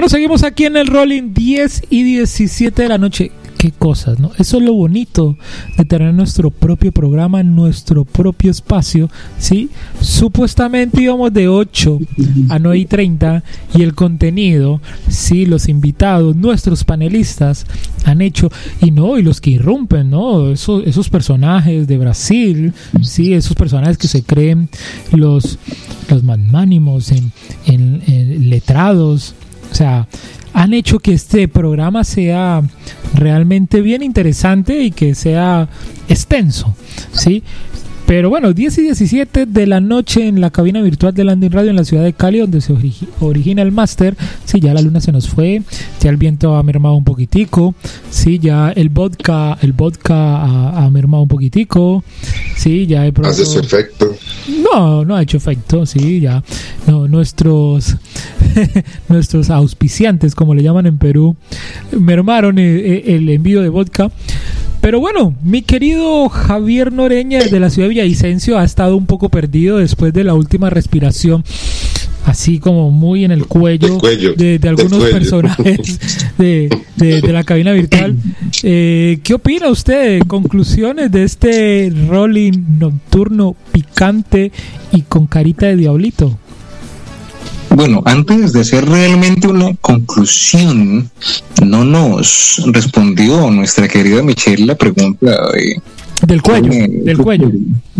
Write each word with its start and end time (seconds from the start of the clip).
Bueno, 0.00 0.08
seguimos 0.08 0.44
aquí 0.44 0.64
en 0.64 0.78
el 0.78 0.86
Rolling 0.86 1.34
10 1.34 1.82
y 1.90 2.02
17 2.04 2.84
de 2.84 2.88
la 2.88 2.96
noche 2.96 3.32
qué 3.58 3.70
cosas, 3.70 4.18
¿no? 4.18 4.30
Eso 4.38 4.56
es 4.56 4.62
lo 4.62 4.72
bonito 4.72 5.36
de 5.76 5.84
tener 5.84 6.14
nuestro 6.14 6.50
propio 6.50 6.90
programa, 6.90 7.42
nuestro 7.42 8.06
propio 8.06 8.50
espacio, 8.50 9.10
¿sí? 9.38 9.68
Supuestamente 10.00 11.02
íbamos 11.02 11.30
de 11.34 11.48
8 11.48 11.98
a 12.48 12.58
9 12.58 12.78
y 12.78 12.86
30 12.86 13.44
y 13.74 13.82
el 13.82 13.94
contenido, 13.94 14.80
¿sí? 15.10 15.44
Los 15.44 15.68
invitados, 15.68 16.34
nuestros 16.34 16.82
panelistas 16.84 17.66
han 18.06 18.22
hecho, 18.22 18.50
y 18.80 18.92
no, 18.92 19.18
y 19.18 19.22
los 19.22 19.42
que 19.42 19.50
irrumpen, 19.50 20.08
¿no? 20.08 20.50
Esos, 20.50 20.86
esos 20.86 21.10
personajes 21.10 21.86
de 21.86 21.98
Brasil, 21.98 22.72
¿sí? 23.02 23.34
Esos 23.34 23.54
personajes 23.54 23.98
que 23.98 24.08
se 24.08 24.22
creen 24.22 24.70
los, 25.12 25.58
los 26.08 26.22
magnánimos 26.22 27.12
en, 27.12 27.32
en, 27.66 28.02
en 28.06 28.48
letrados, 28.48 29.34
o 29.70 29.74
sea, 29.74 30.06
han 30.52 30.74
hecho 30.74 30.98
que 30.98 31.12
este 31.12 31.48
programa 31.48 32.04
sea 32.04 32.62
realmente 33.14 33.80
bien 33.80 34.02
interesante 34.02 34.82
y 34.82 34.90
que 34.90 35.14
sea 35.14 35.68
extenso, 36.08 36.74
¿sí? 37.12 37.42
Pero 38.10 38.28
bueno, 38.28 38.52
10 38.52 38.78
y 38.78 38.82
17 38.82 39.46
de 39.46 39.66
la 39.68 39.80
noche 39.80 40.26
en 40.26 40.40
la 40.40 40.50
cabina 40.50 40.82
virtual 40.82 41.14
de 41.14 41.22
Landing 41.22 41.52
Radio 41.52 41.70
en 41.70 41.76
la 41.76 41.84
ciudad 41.84 42.02
de 42.02 42.12
Cali, 42.12 42.40
donde 42.40 42.60
se 42.60 42.74
origina 43.20 43.62
el 43.62 43.70
máster. 43.70 44.16
Sí, 44.44 44.58
ya 44.58 44.74
la 44.74 44.82
luna 44.82 45.00
se 45.00 45.12
nos 45.12 45.28
fue, 45.28 45.62
ya 46.00 46.10
el 46.10 46.16
viento 46.16 46.56
ha 46.56 46.62
mermado 46.64 46.96
un 46.96 47.04
poquitico, 47.04 47.72
sí, 48.10 48.40
ya 48.40 48.72
el 48.72 48.88
vodka, 48.88 49.56
el 49.62 49.74
vodka 49.74 50.42
ha, 50.42 50.90
mermado 50.90 51.22
un 51.22 51.28
poquitico, 51.28 52.02
sí, 52.56 52.88
ya 52.88 53.06
he 53.06 53.12
¿Hace 53.22 53.46
su 53.46 53.60
efecto? 53.60 54.12
No, 54.60 55.04
no 55.04 55.14
ha 55.14 55.22
hecho 55.22 55.36
efecto, 55.36 55.86
sí, 55.86 56.18
ya. 56.18 56.42
No, 56.90 57.06
nuestros, 57.06 57.96
nuestros 59.08 59.48
auspiciantes, 59.48 60.34
como 60.34 60.56
le 60.56 60.64
llaman 60.64 60.86
en 60.86 60.98
Perú, 60.98 61.36
mermaron 61.96 62.58
el, 62.58 62.78
eh, 62.78 62.96
eh, 62.96 63.14
el 63.14 63.28
envío 63.28 63.62
de 63.62 63.68
vodka. 63.68 64.10
Pero 64.80 64.98
bueno, 64.98 65.36
mi 65.44 65.62
querido 65.62 66.28
Javier 66.28 66.92
Noreña 66.92 67.44
de 67.44 67.60
la 67.60 67.70
ciudad 67.70 67.86
de 67.86 67.94
Villavicencio 67.94 68.58
ha 68.58 68.64
estado 68.64 68.96
un 68.96 69.06
poco 69.06 69.28
perdido 69.28 69.76
después 69.76 70.12
de 70.12 70.24
la 70.24 70.34
última 70.34 70.68
respiración 70.68 71.44
así 72.24 72.58
como 72.58 72.90
muy 72.90 73.24
en 73.24 73.30
el 73.30 73.46
cuello, 73.46 73.98
de, 73.98 74.60
algunos 74.68 75.04
personajes 75.04 75.98
de, 76.38 76.70
la 77.32 77.44
cabina 77.44 77.72
virtual. 77.72 78.16
Eh, 78.62 79.18
¿Qué 79.22 79.34
opina 79.34 79.68
usted? 79.68 80.20
Conclusiones 80.26 81.10
de 81.10 81.24
este 81.24 81.92
rolling 82.08 82.78
nocturno 82.78 83.56
picante 83.72 84.52
y 84.92 85.02
con 85.02 85.26
carita 85.26 85.66
de 85.66 85.76
diablito. 85.76 86.38
Bueno, 87.70 88.02
antes 88.04 88.52
de 88.52 88.60
hacer 88.60 88.84
realmente 88.84 89.46
una 89.46 89.74
conclusión, 89.80 91.10
no 91.64 91.84
nos 91.84 92.62
respondió 92.66 93.50
nuestra 93.50 93.86
querida 93.86 94.22
Michelle 94.22 94.66
la 94.66 94.74
pregunta 94.74 95.36
del 96.26 96.42
cuello, 96.42 96.70
del 96.70 97.18
cuello. 97.18 97.50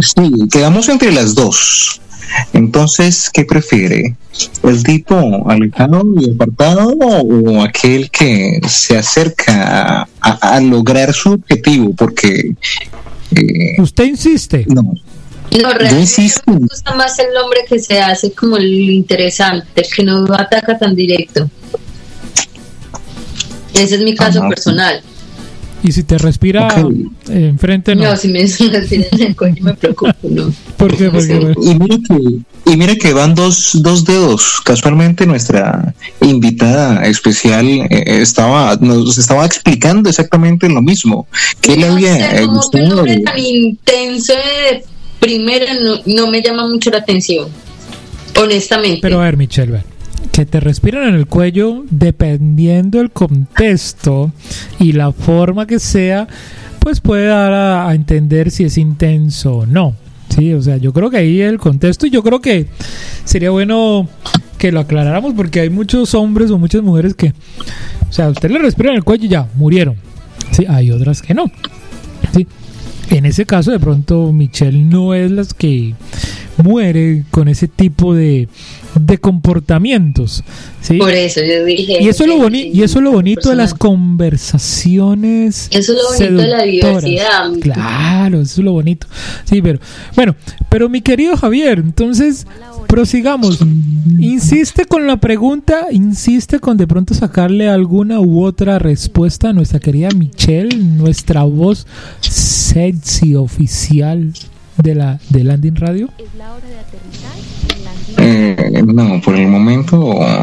Sí, 0.00 0.32
quedamos 0.50 0.88
entre 0.88 1.12
las 1.12 1.34
dos. 1.34 2.00
Entonces, 2.52 3.30
¿qué 3.32 3.44
prefiere? 3.44 4.16
¿El 4.62 4.82
tipo 4.82 5.48
alejado 5.48 6.02
y 6.18 6.30
apartado 6.30 6.88
o 6.90 7.62
aquel 7.62 8.10
que 8.10 8.60
se 8.68 8.96
acerca 8.96 10.08
a, 10.20 10.60
lograr 10.60 11.12
su 11.12 11.32
objetivo? 11.32 11.94
Porque... 11.94 12.54
Eh, 13.34 13.80
¿Usted 13.80 14.04
insiste? 14.04 14.64
No. 14.68 14.94
No, 15.58 15.72
realmente 15.72 16.30
me 16.46 16.58
gusta 16.58 16.94
más 16.94 17.18
el 17.18 17.36
hombre 17.36 17.60
que 17.68 17.78
se 17.78 18.00
hace 18.00 18.32
como 18.32 18.56
el 18.56 18.68
interesante, 18.68 19.82
que 19.94 20.04
no 20.04 20.24
ataca 20.32 20.78
tan 20.78 20.94
directo. 20.94 21.50
Ese 23.74 23.96
es 23.96 24.00
mi 24.02 24.14
caso 24.14 24.40
personal. 24.48 25.02
Y 25.82 25.92
si 25.92 26.02
te 26.02 26.18
respira 26.18 26.68
enfrente, 27.28 27.94
no. 27.94 28.10
No, 28.10 28.16
si 28.16 28.28
me 28.28 28.40
respira 28.42 28.80
en 29.10 29.22
el 29.22 29.36
cuello 29.36 29.64
me 29.64 29.74
preocupo, 29.74 30.14
¿no? 30.22 30.52
¿Por 30.76 30.96
qué? 30.96 31.06
y, 31.06 31.74
mira 31.74 31.96
que, 32.06 32.70
y 32.70 32.76
mira 32.76 32.94
que 32.96 33.12
van 33.12 33.34
dos, 33.34 33.70
dos 33.82 34.04
dedos. 34.04 34.60
Casualmente 34.64 35.26
nuestra 35.26 35.94
invitada 36.20 37.06
especial 37.06 37.66
eh, 37.66 38.04
estaba 38.06 38.76
nos 38.76 39.16
estaba 39.16 39.46
explicando 39.46 40.10
exactamente 40.10 40.68
lo 40.68 40.82
mismo. 40.82 41.26
Que 41.60 41.74
él 41.74 41.84
había 41.84 42.44
gustado. 42.44 43.04
tan 43.04 43.38
intenso 43.38 44.34
de 44.34 44.84
primera 45.20 45.74
no, 45.74 46.00
no 46.06 46.30
me 46.30 46.42
llama 46.42 46.66
mucho 46.66 46.90
la 46.90 46.98
atención, 46.98 47.48
honestamente. 48.36 49.00
Pero 49.02 49.20
a 49.20 49.24
ver, 49.24 49.36
Michelle, 49.36 49.82
que 50.32 50.46
te 50.46 50.60
respiran 50.60 51.08
en 51.08 51.14
el 51.14 51.26
cuello, 51.26 51.84
dependiendo 51.90 52.98
del 52.98 53.10
contexto 53.10 54.32
y 54.78 54.92
la 54.92 55.12
forma 55.12 55.66
que 55.66 55.78
sea, 55.78 56.26
pues 56.80 57.00
puede 57.00 57.26
dar 57.26 57.52
a, 57.52 57.94
entender 57.94 58.50
si 58.50 58.64
es 58.64 58.78
intenso 58.78 59.58
o 59.58 59.66
no. 59.66 59.94
Sí, 60.28 60.54
o 60.54 60.62
sea, 60.62 60.76
yo 60.76 60.92
creo 60.92 61.10
que 61.10 61.18
ahí 61.18 61.40
el 61.40 61.58
contexto, 61.58 62.06
y 62.06 62.10
yo 62.10 62.22
creo 62.22 62.40
que 62.40 62.66
sería 63.24 63.50
bueno 63.50 64.08
que 64.58 64.70
lo 64.70 64.80
aclaráramos 64.80 65.34
porque 65.34 65.60
hay 65.60 65.70
muchos 65.70 66.14
hombres 66.14 66.50
o 66.50 66.58
muchas 66.58 66.82
mujeres 66.82 67.14
que, 67.14 67.34
o 68.08 68.12
sea, 68.12 68.28
usted 68.28 68.50
le 68.50 68.58
respira 68.58 68.90
en 68.90 68.96
el 68.96 69.04
cuello 69.04 69.24
y 69.24 69.28
ya, 69.28 69.48
murieron. 69.54 69.96
Sí, 70.52 70.66
hay 70.68 70.90
otras 70.90 71.22
que 71.22 71.34
no. 71.34 71.50
En 73.10 73.26
ese 73.26 73.44
caso, 73.44 73.72
de 73.72 73.80
pronto, 73.80 74.32
Michelle 74.32 74.84
no 74.84 75.14
es 75.14 75.30
la 75.32 75.44
que 75.58 75.94
muere 76.56 77.24
con 77.30 77.48
ese 77.48 77.66
tipo 77.66 78.14
de, 78.14 78.48
de 78.94 79.18
comportamientos. 79.18 80.42
¿sí? 80.80 80.98
Por 80.98 81.12
eso 81.12 81.40
yo 81.42 81.64
dije. 81.64 82.02
Y 82.02 82.08
eso, 82.08 82.24
es 82.24 82.30
lo, 82.30 82.48
y 82.48 82.82
eso 82.82 82.98
es 82.98 83.04
lo 83.04 83.12
bonito 83.12 83.50
de 83.50 83.56
las 83.56 83.74
conversaciones. 83.74 85.68
Eso 85.70 85.92
es 85.92 85.98
lo 85.98 86.08
bonito 86.08 86.42
de 86.42 86.48
la 86.48 86.62
diversidad. 86.62 87.50
Claro, 87.60 88.40
eso 88.40 88.60
es 88.60 88.64
lo 88.64 88.72
bonito. 88.72 89.06
Sí, 89.44 89.62
pero 89.62 89.78
bueno, 90.16 90.34
pero 90.68 90.88
mi 90.88 91.00
querido 91.00 91.36
Javier, 91.36 91.78
entonces 91.78 92.46
prosigamos. 92.86 93.60
Insiste 94.18 94.84
con 94.84 95.06
la 95.06 95.18
pregunta, 95.18 95.86
insiste 95.90 96.58
con 96.58 96.76
de 96.76 96.86
pronto 96.86 97.14
sacarle 97.14 97.68
alguna 97.68 98.20
u 98.20 98.44
otra 98.44 98.78
respuesta 98.78 99.50
a 99.50 99.52
nuestra 99.52 99.78
querida 99.78 100.08
Michelle, 100.10 100.76
nuestra 100.76 101.44
voz 101.44 101.86
sexy 102.20 103.34
oficial 103.34 104.32
de 104.76 104.94
la 104.94 105.20
de 105.28 105.44
Landing 105.44 105.76
Radio. 105.76 106.08
Eh, 108.22 108.82
no, 108.86 109.18
por 109.22 109.34
el 109.34 109.48
momento 109.48 109.96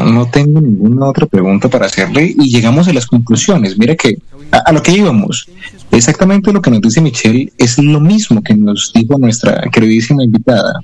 no 0.04 0.26
tengo 0.26 0.60
ninguna 0.60 1.06
otra 1.06 1.26
pregunta 1.26 1.68
para 1.68 1.86
hacerle 1.86 2.34
y 2.36 2.50
llegamos 2.50 2.88
a 2.88 2.92
las 2.92 3.06
conclusiones. 3.06 3.78
Mira 3.78 3.94
que 3.94 4.18
a, 4.50 4.72
lo 4.72 4.82
que 4.82 4.92
íbamos, 4.92 5.48
exactamente 5.92 6.52
lo 6.52 6.60
que 6.60 6.72
nos 6.72 6.80
dice 6.80 7.00
Michelle 7.00 7.52
es 7.56 7.78
lo 7.78 8.00
mismo 8.00 8.42
que 8.42 8.54
nos 8.54 8.92
dijo 8.92 9.16
nuestra 9.18 9.62
queridísima 9.70 10.24
invitada. 10.24 10.80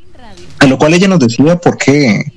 A 0.60 0.66
lo 0.66 0.78
cual 0.78 0.94
ella 0.94 1.08
nos 1.08 1.18
decía 1.18 1.56
por 1.56 1.76
qué, 1.76 2.32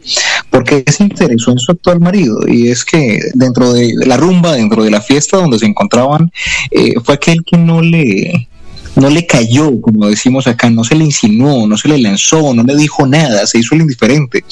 porque 0.49 0.83
se 0.87 1.03
interesó 1.03 1.51
en 1.51 1.59
su 1.59 1.71
actual 1.71 1.99
marido. 1.99 2.39
Y 2.47 2.69
es 2.69 2.83
que 2.83 3.19
dentro 3.35 3.71
de 3.71 3.93
la 4.05 4.17
rumba, 4.17 4.53
dentro 4.53 4.83
de 4.83 4.89
la 4.89 5.01
fiesta 5.01 5.37
donde 5.37 5.59
se 5.59 5.67
encontraban, 5.67 6.31
eh, 6.71 6.95
fue 7.03 7.13
aquel 7.13 7.43
que 7.45 7.57
no 7.57 7.79
le, 7.79 8.49
no 9.01 9.09
le 9.09 9.25
cayó, 9.25 9.79
como 9.79 10.07
decimos 10.07 10.47
acá, 10.47 10.69
no 10.69 10.83
se 10.83 10.95
le 10.95 11.05
insinuó, 11.05 11.67
no 11.67 11.77
se 11.77 11.87
le 11.87 11.99
lanzó, 11.99 12.53
no 12.53 12.63
le 12.63 12.75
dijo 12.75 13.05
nada, 13.05 13.45
se 13.45 13.59
hizo 13.59 13.75
el 13.75 13.81
indiferente. 13.81 14.43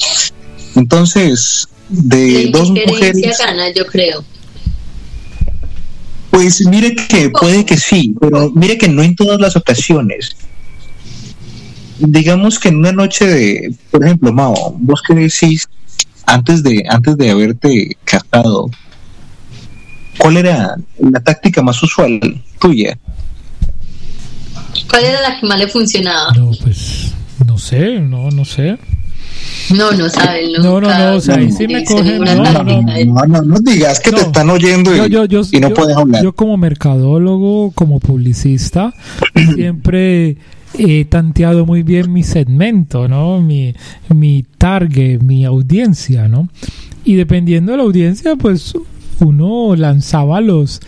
Entonces, 0.76 1.68
de 1.88 2.50
dos 2.52 2.70
mujeres. 2.70 3.38
gana, 3.38 3.70
yo 3.70 3.86
creo. 3.86 4.24
Pues 6.30 6.64
mire 6.66 6.94
que 6.94 7.30
puede 7.30 7.64
que 7.64 7.76
sí, 7.76 8.14
pero 8.20 8.50
mire 8.54 8.78
que 8.78 8.88
no 8.88 9.02
en 9.02 9.16
todas 9.16 9.40
las 9.40 9.56
ocasiones. 9.56 10.36
Digamos 11.98 12.58
que 12.58 12.68
en 12.68 12.76
una 12.76 12.92
noche 12.92 13.26
de, 13.26 13.74
por 13.90 14.04
ejemplo, 14.04 14.32
Mao, 14.32 14.76
vos 14.78 15.02
qué 15.06 15.14
decís 15.14 15.66
antes 16.26 16.62
de 16.62 16.84
antes 16.88 17.16
de 17.16 17.30
haberte 17.30 17.96
casado, 18.04 18.70
¿cuál 20.18 20.36
era 20.36 20.76
la 20.98 21.20
táctica 21.20 21.62
más 21.62 21.82
usual 21.82 22.20
tuya? 22.60 22.98
¿Cuál 24.88 25.04
era 25.04 25.20
la 25.20 25.40
que 25.40 25.46
más 25.46 25.58
le 25.58 25.68
funcionaba? 25.68 26.32
No, 26.32 26.50
pues 26.62 27.12
no 27.46 27.58
sé, 27.58 28.00
no, 28.00 28.30
no 28.30 28.44
sé. 28.44 28.78
No, 29.74 29.92
no 29.92 30.08
saben. 30.08 30.52
No, 30.62 30.80
no, 30.80 30.96
no, 30.96 31.16
o 31.16 31.20
sea, 31.20 31.36
ahí 31.36 31.50
sí 31.50 31.66
me 31.66 31.84
cogen. 31.84 32.20
No, 32.20 32.34
no, 32.34 32.62
no, 33.26 33.42
no, 33.42 33.56
digas 33.60 34.00
que 34.00 34.12
te 34.12 34.20
están 34.20 34.48
oyendo 34.50 34.94
y, 34.94 35.10
yo, 35.10 35.24
yo, 35.24 35.42
y 35.50 35.60
no 35.60 35.70
puedes 35.70 35.96
hablar. 35.96 36.22
Yo, 36.22 36.34
como 36.34 36.56
mercadólogo, 36.56 37.72
como 37.72 37.98
publicista, 37.98 38.94
siempre 39.54 40.36
he 40.78 41.04
tanteado 41.06 41.66
muy 41.66 41.82
bien 41.82 42.12
mi 42.12 42.22
segmento, 42.22 43.08
¿no? 43.08 43.40
Mi, 43.40 43.74
mi 44.08 44.44
target, 44.58 45.20
mi 45.20 45.44
audiencia, 45.44 46.28
¿no? 46.28 46.48
Y 47.04 47.14
dependiendo 47.14 47.72
de 47.72 47.78
la 47.78 47.84
audiencia, 47.84 48.36
pues 48.36 48.74
uno 49.20 49.74
lanzaba 49.76 50.40
los 50.40 50.80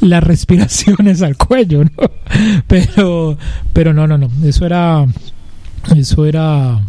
las 0.00 0.22
respiraciones 0.22 1.22
al 1.22 1.36
cuello, 1.36 1.84
¿no? 1.84 2.10
Pero 2.66 3.36
pero 3.72 3.92
no, 3.92 4.06
no, 4.06 4.18
no, 4.18 4.30
eso 4.44 4.66
era 4.66 5.06
eso 5.94 6.26
era 6.26 6.80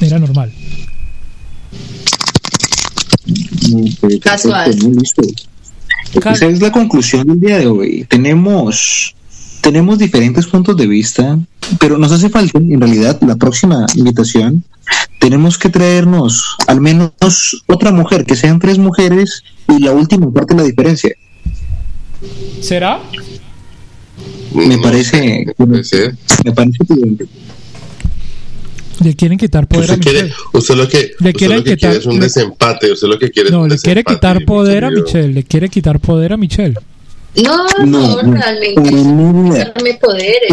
era 0.00 0.18
normal. 0.18 0.52
Casual. 4.22 4.76
Esa 6.14 6.46
es 6.46 6.60
la 6.60 6.72
conclusión 6.72 7.26
del 7.26 7.40
día 7.40 7.58
de 7.58 7.66
hoy. 7.66 8.06
Tenemos 8.08 9.14
tenemos 9.60 9.98
diferentes 9.98 10.46
puntos 10.46 10.76
de 10.76 10.86
vista, 10.86 11.38
pero 11.78 11.98
nos 11.98 12.12
hace 12.12 12.28
falta, 12.30 12.58
en 12.58 12.80
realidad, 12.80 13.20
la 13.22 13.36
próxima 13.36 13.86
invitación, 13.94 14.64
tenemos 15.20 15.58
que 15.58 15.68
traernos 15.68 16.56
al 16.66 16.80
menos 16.80 17.12
otra 17.66 17.92
mujer, 17.92 18.24
que 18.24 18.34
sean 18.34 18.58
tres 18.58 18.78
mujeres 18.78 19.44
y 19.68 19.78
la 19.78 19.92
última 19.92 20.32
parte 20.32 20.54
de 20.54 20.62
la 20.62 20.66
diferencia. 20.66 21.14
¿Será? 22.60 23.00
Me 24.52 24.78
parece, 24.78 25.44
me 25.58 26.52
parece 26.52 26.84
prudente. 26.86 27.26
Le 29.04 29.14
quieren 29.14 29.38
quitar 29.38 29.66
poder 29.66 29.92
a 29.92 29.96
Michelle. 29.96 30.32
usted 30.52 30.74
lo 30.74 30.88
que, 30.88 31.12
le 31.20 31.32
quieren 31.32 31.64
quitar, 31.64 31.96
es 31.96 32.06
un 32.06 32.18
desempate. 32.18 32.92
Usted 32.92 33.08
lo 33.08 33.18
que 33.18 33.30
quiere 33.30 33.50
no, 33.50 33.66
le 33.66 33.78
quiere 33.78 34.02
quitar 34.04 34.44
poder 34.44 34.84
a 34.84 34.90
Michelle. 34.90 35.32
Le 35.32 35.44
quiere 35.44 35.68
quitar 35.68 36.00
poder 36.00 36.32
a 36.32 36.36
Michelle. 36.36 36.74
No, 37.36 37.64
no, 37.86 38.22
realmente 38.22 38.92
darme 39.58 39.94
poderes. 39.94 40.50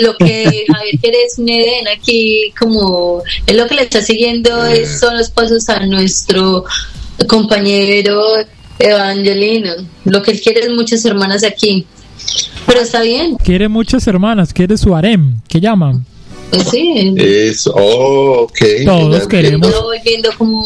Lo 0.00 0.16
que 0.16 0.64
Javier 0.72 0.98
quiere 1.00 1.24
es 1.24 1.38
un 1.38 1.48
Edén 1.48 1.88
aquí, 1.88 2.52
como 2.58 3.22
es 3.46 3.56
lo 3.56 3.66
que 3.66 3.74
le 3.74 3.82
está 3.82 4.00
siguiendo 4.00 4.64
es, 4.66 5.00
son 5.00 5.16
los 5.18 5.30
pasos 5.30 5.68
a 5.68 5.84
nuestro 5.86 6.64
compañero 7.28 8.22
Evangelino. 8.78 9.72
Lo 10.04 10.22
que 10.22 10.32
él 10.32 10.40
quiere 10.40 10.60
es 10.60 10.70
muchas 10.70 11.04
hermanas 11.04 11.42
aquí. 11.42 11.86
Pero 12.66 12.80
está 12.80 13.02
bien. 13.02 13.36
Quiere 13.36 13.68
muchas 13.68 14.06
hermanas, 14.06 14.52
quiere 14.52 14.76
su 14.76 14.94
harem, 14.94 15.40
¿qué 15.48 15.60
llaman? 15.60 16.04
Pues 16.50 16.68
sí. 16.68 17.14
Es, 17.16 17.66
oh, 17.66 18.48
Todos 18.84 19.26
queremos. 19.26 19.72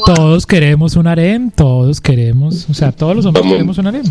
Todos 0.05 0.47
queremos 0.47 0.97
un 0.97 1.07
harem, 1.07 1.51
todos 1.51 2.01
queremos, 2.01 2.67
o 2.69 2.75
sea, 2.75 2.93
todos 2.93 3.17
los 3.17 3.27
hombres 3.27 3.47
queremos 3.47 3.79
un 3.79 3.87
harem. 3.87 4.05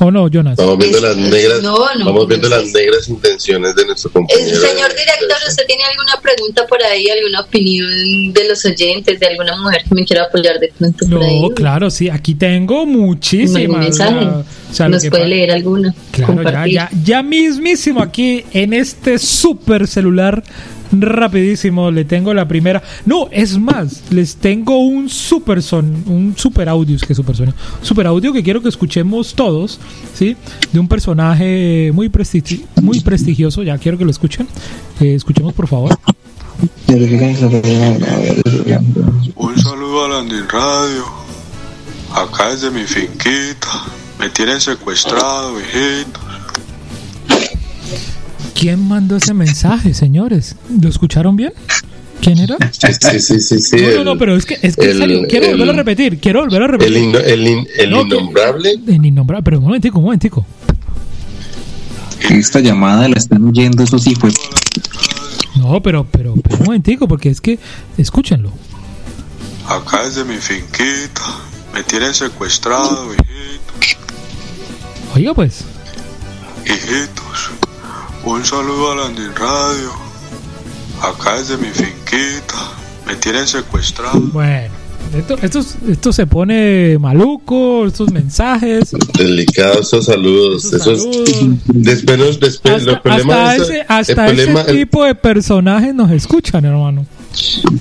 ¿O 0.00 0.10
no, 0.10 0.28
Jonas? 0.28 0.56
Vamos 0.56 0.78
viendo 0.78 1.00
las 1.00 1.16
negras, 1.16 1.62
vamos 1.62 2.28
viendo 2.28 2.48
las 2.48 2.66
negras 2.66 3.08
intenciones 3.08 3.74
de 3.74 3.86
nuestro 3.86 4.10
compañero. 4.10 4.60
Señor 4.60 4.90
director, 4.90 5.38
¿usted 5.48 5.64
tiene 5.66 5.84
alguna 5.84 6.20
pregunta 6.20 6.66
por 6.66 6.82
ahí, 6.82 7.08
alguna 7.08 7.40
opinión 7.40 8.32
de 8.32 8.48
los 8.48 8.64
oyentes, 8.64 9.18
de 9.18 9.26
alguna 9.26 9.56
mujer 9.56 9.84
que 9.88 9.94
me 9.94 10.04
quiera 10.04 10.24
apoyar 10.24 10.58
de 10.60 10.72
pronto 10.76 11.06
no, 11.06 11.50
claro, 11.50 11.90
sí, 11.90 12.10
aquí 12.10 12.34
tengo 12.34 12.84
muchísimas. 12.84 13.98
¿Nos 14.78 15.06
puede 15.06 15.28
leer 15.28 15.52
alguna? 15.52 15.94
Claro, 16.10 16.42
ya, 16.42 16.66
ya, 16.66 16.90
ya 17.02 17.22
mismísimo 17.22 18.02
aquí 18.02 18.44
en 18.52 18.74
este 18.74 19.18
super 19.18 19.86
celular 19.86 20.42
rapidísimo, 20.92 21.90
le 21.90 22.04
tengo 22.04 22.32
la 22.34 22.46
primera. 22.46 22.82
No, 23.04 23.28
es 23.30 23.58
más, 23.58 24.02
les 24.10 24.36
tengo 24.36 24.80
un 24.80 25.08
super 25.08 25.62
son, 25.62 26.04
un 26.06 26.34
super 26.36 26.68
audio, 26.68 26.96
es 26.96 27.02
que 27.02 27.14
super 27.14 27.36
sonido, 27.36 27.56
super 27.82 28.06
audio 28.06 28.32
que 28.32 28.42
quiero 28.42 28.62
que 28.62 28.68
escuchemos 28.68 29.34
todos, 29.34 29.80
¿sí? 30.14 30.36
De 30.72 30.80
un 30.80 30.88
personaje 30.88 31.90
muy, 31.92 32.10
muy 32.82 33.00
prestigioso, 33.00 33.62
ya 33.62 33.78
quiero 33.78 33.98
que 33.98 34.04
lo 34.04 34.10
escuchen. 34.10 34.46
Eh, 35.00 35.14
escuchemos, 35.14 35.52
por 35.52 35.68
favor. 35.68 35.98
Un 39.36 39.58
saludo 39.58 40.04
a 40.04 40.08
Landin 40.08 40.48
Radio. 40.48 41.04
Acá 42.14 42.50
es 42.50 42.62
de 42.62 42.70
mi 42.70 42.84
finquita. 42.84 43.84
Me 44.18 44.30
tienen 44.30 44.60
secuestrado, 44.60 45.60
hijito. 45.60 46.20
¿Quién 48.54 48.88
mandó 48.88 49.16
ese 49.16 49.34
mensaje, 49.34 49.92
señores? 49.92 50.56
¿Lo 50.80 50.88
escucharon 50.88 51.36
bien? 51.36 51.52
¿Quién 52.20 52.38
era? 52.38 52.56
Sí, 52.72 53.20
sí, 53.20 53.40
sí, 53.40 53.60
sí. 53.60 53.76
No, 53.76 53.98
no, 53.98 54.04
no, 54.04 54.18
pero 54.18 54.36
es 54.36 54.44
que, 54.44 54.58
es 54.62 54.76
que 54.76 54.90
el, 54.90 55.26
quiero 55.28 55.48
volverlo 55.48 55.72
a 55.72 55.76
repetir, 55.76 56.18
quiero 56.18 56.40
volverlo 56.40 56.64
a 56.64 56.68
repetir. 56.68 56.96
El, 56.96 57.46
el, 57.46 57.68
el 57.76 57.92
innombrable. 57.92 58.74
El 58.86 59.06
innombrable, 59.06 59.42
pero 59.44 59.58
un 59.58 59.64
momentico, 59.64 59.98
un 59.98 60.04
momentico. 60.04 60.46
Esta 62.30 62.60
llamada 62.60 63.08
la 63.08 63.16
están 63.16 63.44
oyendo 63.44 63.82
esos 63.84 64.06
hijos. 64.06 64.34
No, 65.56 65.80
pero, 65.82 66.06
pero, 66.10 66.34
pero 66.42 66.56
un 66.58 66.64
momentico, 66.64 67.06
porque 67.06 67.30
es 67.30 67.40
que, 67.40 67.58
escúchenlo. 67.96 68.50
Acá 69.68 70.02
es 70.04 70.16
de 70.16 70.24
mi 70.24 70.36
finquita, 70.36 71.22
me 71.72 71.82
tienen 71.82 72.14
secuestrado, 72.14 73.12
hijito. 73.12 73.96
Oiga, 75.14 75.34
pues. 75.34 75.64
Hijitos, 76.64 77.50
un 78.24 78.44
saludo 78.44 78.92
a 78.92 78.96
Landin 78.96 79.34
Radio. 79.34 79.92
Acá 81.02 81.36
es 81.36 81.48
de 81.48 81.56
mi 81.58 81.68
finquita. 81.68 82.05
Me 83.06 83.14
tienen 83.16 83.46
secuestrado. 83.46 84.20
Bueno. 84.20 84.86
Esto, 85.14 85.62
esto, 85.88 86.12
se 86.12 86.26
pone 86.26 86.98
maluco, 86.98 87.86
estos 87.86 88.10
mensajes. 88.12 88.90
Delicados 89.16 89.82
estos 89.82 90.06
saludos. 90.06 90.72
Esos, 90.72 91.06
después, 91.66 92.40
después, 92.40 92.84
hasta, 93.04 93.56
ese, 93.56 93.84
hasta 93.86 94.26
ese 94.28 94.52
tipo 94.64 95.04
de 95.04 95.14
personajes 95.14 95.94
nos 95.94 96.10
escuchan, 96.10 96.64
hermano. 96.64 97.06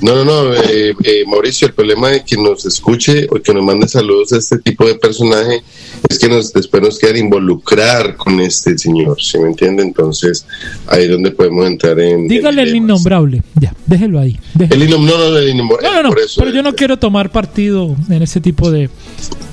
No, 0.02 0.16
no, 0.16 0.26
no, 0.26 0.54
eh, 0.54 0.94
eh, 1.04 1.24
Mauricio, 1.28 1.68
el 1.68 1.74
problema 1.74 2.10
de 2.10 2.24
que 2.24 2.36
nos 2.36 2.66
escuche 2.66 3.28
o 3.30 3.36
que 3.36 3.54
nos 3.54 3.64
mande 3.64 3.88
saludos 3.88 4.34
a 4.34 4.38
este 4.38 4.58
tipo 4.60 4.86
de 4.86 4.96
personaje 4.96 5.64
es 6.10 6.20
que 6.20 6.28
nos, 6.28 6.52
después 6.54 6.84
nos 6.84 7.00
quedan 7.00 7.18
involucrar 7.18 8.16
con 8.18 8.40
este 8.40 8.78
señor, 8.78 9.22
¿se 9.22 9.40
me 9.40 9.50
entiende? 9.50 9.84
Entonces, 9.84 10.46
ahí 10.88 11.06
es 11.06 11.10
donde 11.10 11.32
podemos 11.32 11.66
entrar 11.68 12.00
en... 12.00 12.28
Dígale 12.28 12.64
el, 12.64 12.76
innombrable, 12.76 13.44
ya, 13.56 13.74
déjelo 13.86 14.20
ahí. 14.20 14.38
El 14.60 14.90
no, 14.90 14.98
no, 15.00 15.38
el 15.38 15.50
innombrable. 15.50 15.88
No, 15.88 16.04
no, 16.04 16.10
no, 16.10 16.16
pero 16.38 16.52
yo 16.52 16.64
no 16.64 16.76
quiero 16.76 16.98
tomar 16.98 17.32
partido 17.32 17.96
en 18.10 18.22
ese 18.22 18.42
tipo 18.42 18.72
de, 18.72 18.90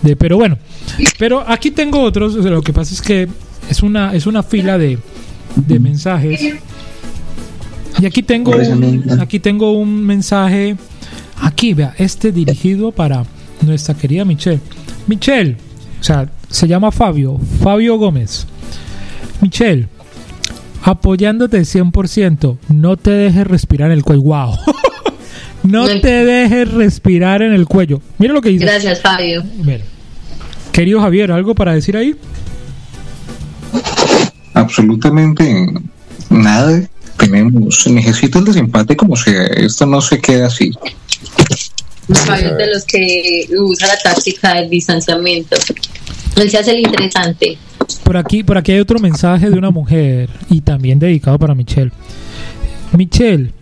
de... 0.03 0.17
Pero 0.17 0.37
bueno, 0.37 0.59
pero 1.19 1.45
aquí 1.47 1.71
tengo 1.71 2.03
otros, 2.03 2.35
lo 2.35 2.63
que 2.63 2.73
pasa 2.73 2.95
es 2.95 3.01
que 3.01 3.29
es 3.71 3.83
una, 3.83 4.15
es 4.15 4.27
una 4.27 4.43
fila 4.43 4.79
de, 4.79 4.99
de 5.55 5.79
mensajes 5.79 6.41
y 8.01 8.07
aquí 8.07 8.23
tengo, 8.23 8.53
un, 8.53 9.21
aquí 9.21 9.39
tengo 9.39 9.73
un 9.73 10.05
mensaje. 10.05 10.77
Aquí, 11.41 11.75
vea, 11.75 11.95
este 11.99 12.33
dirigido 12.33 12.93
para 12.93 13.25
nuestra 13.63 13.95
querida 13.95 14.25
Michelle. 14.25 14.61
Michelle, 15.07 15.57
o 16.01 16.03
sea, 16.03 16.29
se 16.49 16.69
llama 16.69 16.91
Fabio, 16.93 17.39
Fabio 17.63 17.97
Gómez. 17.97 18.47
Michelle, 19.41 19.89
apoyándote 20.83 21.61
100%, 21.61 22.59
no 22.69 22.97
te 22.97 23.11
dejes 23.11 23.47
respirar 23.47 23.91
en 23.91 23.99
el 23.99 24.05
cuello. 24.05 24.23
¡Wow! 24.23 24.57
no 25.65 25.87
te 25.87 26.25
dejes 26.25 26.73
respirar 26.73 27.43
en 27.43 27.53
el 27.53 27.67
cuello. 27.67 28.01
Mira 28.19 28.33
lo 28.33 28.41
que 28.41 28.51
dice. 28.51 28.65
Gracias, 28.65 29.01
Fabio. 29.01 29.43
Querido 30.73 31.01
Javier, 31.01 31.33
¿algo 31.33 31.55
para 31.55 31.75
decir 31.75 31.97
ahí? 31.97 32.15
Absolutamente 34.55 35.67
nada 36.31 36.89
tenemos, 37.23 37.87
necesito 37.87 38.41
el 38.41 38.45
desempate 38.45 38.97
como 38.97 39.17
sea, 39.17 39.45
esto 39.45 39.87
no 39.87 40.01
se 40.01 40.21
queda 40.21 40.47
así. 40.47 40.73
de 42.09 42.67
los 42.67 42.85
que 42.85 43.49
usa 43.59 43.87
la 43.87 43.99
táctica 43.99 44.55
del 44.55 44.69
distanciamiento. 44.69 45.57
Él 46.37 46.51
se 46.51 46.59
hace 46.59 46.73
el 46.73 46.81
interesante. 46.81 47.59
Por 48.03 48.17
aquí, 48.17 48.43
por 48.43 48.59
aquí 48.59 48.73
hay 48.73 48.81
otro 48.81 48.99
mensaje 48.99 49.51
de 49.51 49.57
una 49.57 49.71
mujer 49.71 50.31
y 50.51 50.63
también 50.63 50.99
dedicado 50.99 51.39
para 51.39 51.55
Michelle. 51.55 51.93
Michelle, 52.97 53.53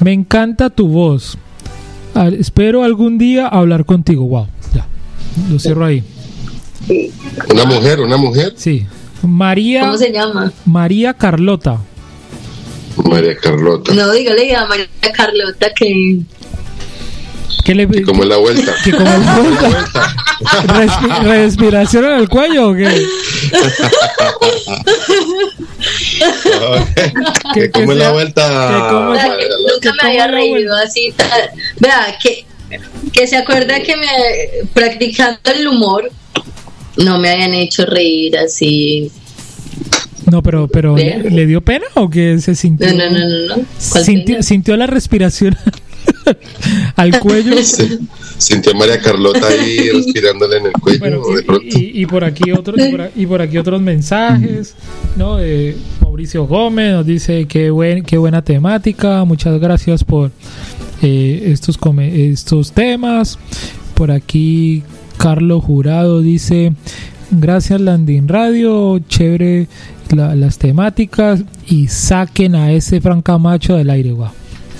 me 0.00 0.12
encanta 0.12 0.70
tu 0.70 0.88
voz. 0.88 1.36
espero 2.38 2.84
algún 2.84 3.18
día 3.18 3.48
hablar 3.48 3.84
contigo. 3.84 4.26
Wow, 4.26 4.46
ya. 4.74 4.86
Lo 5.50 5.58
cierro 5.58 5.84
ahí. 5.84 6.02
Una 7.50 7.64
mujer, 7.64 8.00
una 8.00 8.16
mujer. 8.16 8.54
Sí. 8.56 8.86
María. 9.22 9.82
¿Cómo 9.82 9.98
se 9.98 10.10
llama? 10.10 10.52
María 10.64 11.14
Carlota. 11.14 11.80
María 12.96 13.36
Carlota. 13.36 13.92
No, 13.92 14.10
dígale 14.12 14.54
a 14.54 14.66
María 14.66 14.86
Carlota 15.12 15.72
que. 15.74 16.20
¿Qué 17.64 17.74
le, 17.74 17.88
que 17.88 18.02
como 18.02 18.22
es 18.24 18.28
la 18.28 18.36
vuelta. 18.36 18.74
Que 18.84 18.92
como 18.92 19.10
es 19.10 19.24
la 19.24 19.38
vuelta. 19.38 20.14
¿Respiración 21.22 22.04
en 22.04 22.12
el 22.12 22.28
cuello 22.28 22.68
o 22.70 22.74
qué? 22.74 22.84
que, 27.54 27.70
como 27.70 27.92
es 27.92 27.98
la 27.98 28.12
vuelta. 28.12 29.16
nunca 29.72 29.94
me 30.02 30.08
había 30.08 30.26
reído 30.26 30.76
así. 30.76 31.14
Vea, 31.78 32.18
que, 32.22 32.44
que 33.12 33.26
se 33.26 33.36
acuerda 33.36 33.80
que 33.80 33.96
me 33.96 34.08
practicando 34.74 35.40
el 35.44 35.66
humor 35.66 36.10
no 36.96 37.18
me 37.18 37.30
habían 37.30 37.54
hecho 37.54 37.86
reír 37.86 38.36
así 38.36 39.10
no, 40.30 40.42
pero, 40.42 40.68
pero 40.68 40.96
¿le, 40.96 41.46
dio 41.46 41.60
pena 41.60 41.86
o 41.94 42.08
que 42.08 42.38
se 42.38 42.54
sintió? 42.54 42.86
No, 42.92 43.10
no, 43.10 43.10
no, 43.10 43.56
no. 43.56 43.64
Sintió, 43.78 44.42
sintió, 44.42 44.76
la 44.76 44.86
respiración 44.86 45.56
al 46.96 47.18
cuello. 47.20 47.56
sintió 48.38 48.72
a 48.72 48.74
María 48.74 48.98
Carlota 49.00 49.46
ahí 49.46 49.90
respirándole 49.94 50.58
en 50.58 50.66
el 50.66 50.72
cuello. 50.72 51.22
Y, 51.62 52.06
por 52.06 52.24
aquí 52.24 52.52
otros 52.52 52.76
y 53.14 53.26
por, 53.26 53.42
aquí 53.42 53.58
otros 53.58 53.80
mensajes, 53.80 54.74
¿no? 55.16 55.38
Eh, 55.40 55.76
Mauricio 56.00 56.46
Gómez 56.46 56.92
nos 56.92 57.06
dice 57.06 57.46
qué 57.46 57.70
buen, 57.70 58.02
qué 58.02 58.16
buena 58.16 58.42
temática. 58.42 59.24
Muchas 59.24 59.60
gracias 59.60 60.04
por 60.04 60.30
eh, 61.02 61.42
estos 61.46 61.78
estos 61.98 62.72
temas. 62.72 63.38
Por 63.94 64.10
aquí 64.10 64.82
Carlos 65.16 65.64
Jurado 65.64 66.20
dice, 66.20 66.72
gracias 67.30 67.80
Landin 67.80 68.28
Radio, 68.28 68.98
chévere 69.08 69.68
las 70.10 70.58
temáticas 70.58 71.42
y 71.66 71.88
saquen 71.88 72.54
a 72.54 72.72
ese 72.72 73.00
Fran 73.00 73.22
Camacho 73.22 73.76
del 73.76 73.90
aire, 73.90 74.12
guau. 74.12 74.30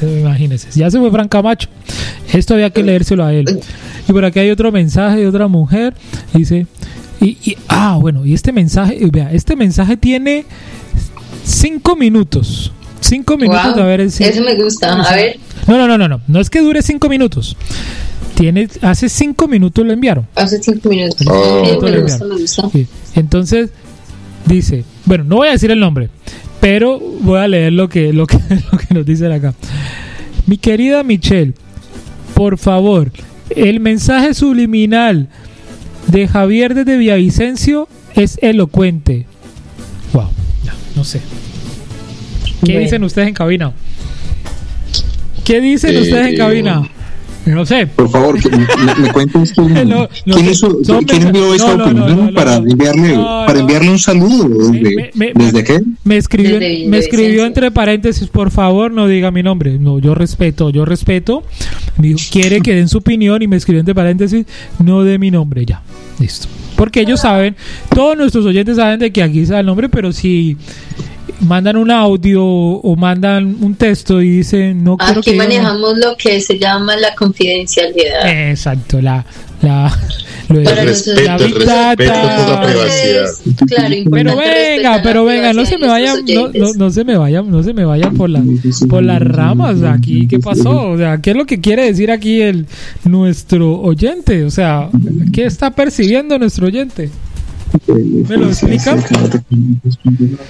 Imagínense, 0.03 0.69
ya 0.75 0.91
se 0.91 0.99
fue 0.99 1.11
Fran 1.11 1.29
Camacho. 1.29 1.69
Esto 2.33 2.55
había 2.55 2.71
que 2.71 2.83
leérselo 2.83 3.25
a 3.25 3.33
él. 3.33 3.61
Y 4.09 4.13
por 4.13 4.25
aquí 4.25 4.41
hay 4.41 4.51
otro 4.51 4.73
mensaje 4.73 5.19
de 5.19 5.27
otra 5.27 5.49
mujer. 5.49 5.95
Dice, 6.33 6.67
y, 7.21 7.57
ah, 7.69 7.97
bueno, 8.01 8.27
y 8.27 8.35
este 8.35 8.53
mensaje, 8.53 8.99
vea, 9.11 9.33
este 9.33 9.57
mensaje 9.57 9.97
tiene 9.97 10.45
cinco 11.45 11.97
minutos. 11.97 12.73
Cinco 13.01 13.37
minutos 13.37 13.77
de 13.77 13.83
haber 13.83 14.01
Eso 14.01 14.43
me 14.43 14.55
gusta, 14.57 14.95
a 14.95 15.15
ver. 15.15 15.39
No, 15.67 15.79
no, 15.79 15.87
no, 15.87 15.97
no, 15.97 16.09
no, 16.09 16.21
no 16.27 16.41
es 16.41 16.51
que 16.51 16.61
dure 16.61 16.83
cinco 16.83 17.09
minutos. 17.09 17.57
Tiene, 18.35 18.69
hace 18.83 19.09
cinco 19.09 19.47
minutos 19.47 19.87
lo 19.87 19.93
enviaron. 19.93 20.27
Hace 20.35 20.63
cinco 20.63 20.89
minutos. 20.89 21.27
Oh. 21.31 21.63
me 21.83 22.01
gusta, 22.01 22.25
me 22.25 22.39
gusta. 22.39 22.71
Entonces, 23.15 23.71
dice, 24.47 24.85
bueno, 25.05 25.25
no 25.25 25.37
voy 25.37 25.49
a 25.49 25.53
decir 25.53 25.71
el 25.71 25.81
nombre, 25.81 26.09
pero 26.61 26.99
voy 26.99 27.39
a 27.41 27.49
leer 27.49 27.73
lo 27.73 27.89
que, 27.89 28.13
lo 28.13 28.27
que, 28.27 28.39
lo 28.73 28.79
que 28.79 28.95
nos 28.95 29.07
dicen 29.07 29.33
acá. 29.33 29.55
Mi 30.47 30.59
querida 30.59 31.03
Michelle, 31.03 31.55
por 32.35 32.59
favor, 32.59 33.11
el 33.51 33.81
mensaje 33.81 34.35
subliminal 34.35 35.29
de 36.09 36.29
Javier 36.29 36.75
desde 36.75 36.97
Villavicencio 36.97 37.89
es 38.15 38.39
elocuente. 38.43 39.27
Wow, 40.13 40.29
no 40.97 41.05
sé. 41.05 41.21
¿Qué 42.65 42.79
dicen 42.79 43.05
ustedes 43.05 43.29
en 43.29 43.35
cabina? 43.35 43.73
¿Qué 45.45 45.61
dicen 45.61 45.97
ustedes 45.99 46.29
en 46.29 46.37
cabina? 46.37 46.89
No 47.47 47.67
sé. 47.67 47.87
Por 47.87 48.11
favor, 48.11 48.39
me, 48.51 48.95
me 49.03 49.13
cuenten 49.13 49.45
quién, 49.47 50.49
hizo, 50.51 50.79
quién 51.07 51.27
envió 51.27 51.55
esta 51.55 51.75
opinión 51.75 52.33
para 52.35 52.57
enviarle 52.57 53.15
para 53.15 53.61
enviarle 53.61 53.91
un 53.91 53.99
saludo. 53.99 54.71
Desde, 54.71 55.13
¿desde 55.35 55.65
qué? 55.65 55.81
Me 56.05 56.17
escribió, 56.17 56.59
me 56.89 56.99
escribió 56.99 57.45
entre 57.45 57.71
paréntesis, 57.71 58.29
por 58.29 58.51
favor, 58.51 58.93
no 58.93 59.07
diga 59.07 59.31
mi 59.31 59.43
nombre. 59.43 59.79
No, 59.79 59.99
yo 59.99 60.15
respeto, 60.15 60.71
yo 60.71 60.85
respeto. 60.85 61.43
quiere 62.31 62.61
que 62.61 62.75
den 62.75 62.89
su 62.89 62.99
opinión 62.99 63.43
y 63.43 63.47
me 63.47 63.57
escribió 63.57 63.81
entre 63.81 63.95
paréntesis, 63.95 64.47
no 64.79 65.05
de 65.05 65.19
mi 65.19 65.31
nombre. 65.31 65.67
Ya, 65.67 65.83
listo. 66.19 66.49
Porque 66.77 67.01
ellos 67.01 67.21
saben, 67.21 67.55
todos 67.95 68.17
nuestros 68.17 68.45
oyentes 68.47 68.77
saben 68.77 68.99
de 68.99 69.13
que 69.13 69.23
aquí 69.23 69.41
está 69.41 69.61
el 69.61 69.67
nombre, 69.67 69.89
pero 69.89 70.13
si 70.13 70.57
mandan 71.41 71.77
un 71.77 71.91
audio 71.91 72.45
o 72.45 72.97
mandan 72.97 73.57
un 73.61 73.75
texto 73.75 74.21
y 74.23 74.39
dicen 74.39 74.85
no 74.85 74.97
quiero 74.97 75.21
aquí 75.21 75.35
manejamos 75.35 75.99
lo 75.99 76.17
que 76.17 76.41
se 76.41 76.59
llama 76.59 76.97
la 76.97 77.15
confidencialidad. 77.15 78.51
Exacto 78.51 79.01
la 79.01 79.25
la 79.63 79.97
lo 80.49 80.61
de, 80.61 80.65
el 80.65 80.77
respeto, 80.87 81.23
la 81.23 81.37
el 81.37 81.41
respeto 81.41 82.13
la 82.13 82.63
privacidad. 82.67 83.27
claro, 83.67 83.95
pero 84.11 84.37
venga 84.37 85.01
pero 85.03 85.25
venga 85.25 85.53
no 85.53 85.65
se 85.65 85.79
me 85.79 85.89
vayan 85.89 86.25
no, 86.27 86.49
no, 86.49 86.75
no, 86.75 86.91
se 86.91 87.05
me 87.05 87.17
vayan 87.17 87.51
no 87.51 87.63
se 87.63 87.73
me 87.73 87.85
vayan 87.85 88.15
por 88.15 88.31
las 88.31 88.45
por 88.89 89.03
las 89.03 89.23
ramas 89.23 89.83
aquí. 89.83 90.27
Qué 90.29 90.39
pasó 90.39 90.91
o 90.91 90.99
sea 90.99 91.19
qué 91.19 91.31
es 91.31 91.37
lo 91.37 91.47
que 91.47 91.61
quiere 91.61 91.85
decir 91.85 92.11
aquí 92.11 92.43
el 92.43 92.67
nuestro 93.05 93.81
oyente 93.81 94.45
o 94.45 94.51
sea 94.51 94.91
qué 95.33 95.47
está 95.47 95.71
percibiendo 95.71 96.39
nuestro 96.39 96.67
oyente 96.67 97.11
¿Me 97.87 98.37
lo 98.37 98.49
explica? 98.49 98.97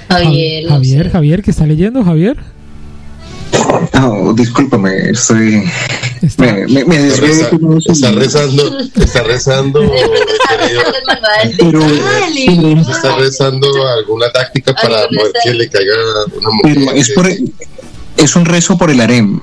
Javier, 0.09 0.69
Javier, 0.69 1.11
Javier, 1.11 1.43
¿qué 1.43 1.51
está 1.51 1.67
leyendo, 1.67 2.05
Javier? 2.05 2.37
No, 3.93 4.33
discúlpame, 4.35 5.11
estoy. 5.11 5.63
Está, 6.23 6.53
me, 6.53 6.67
me, 6.67 6.85
me 6.85 7.07
está, 7.09 7.21
reza, 7.21 7.51
está, 7.87 8.13
rezando, 8.13 8.79
está 8.79 9.23
rezando, 9.23 9.81
pero, 11.59 11.81
está 12.81 13.17
rezando 13.17 13.69
alguna 13.89 14.31
táctica 14.31 14.75
para 14.75 15.07
que 15.43 15.53
le 15.53 15.69
caiga 15.69 15.95
una 16.39 16.51
mujer. 16.51 16.97
Es, 16.97 17.11
por, 17.11 17.27
es 18.17 18.37
un 18.37 18.45
rezo 18.45 18.79
por 18.79 18.91
el 18.91 19.01
harem. 19.01 19.41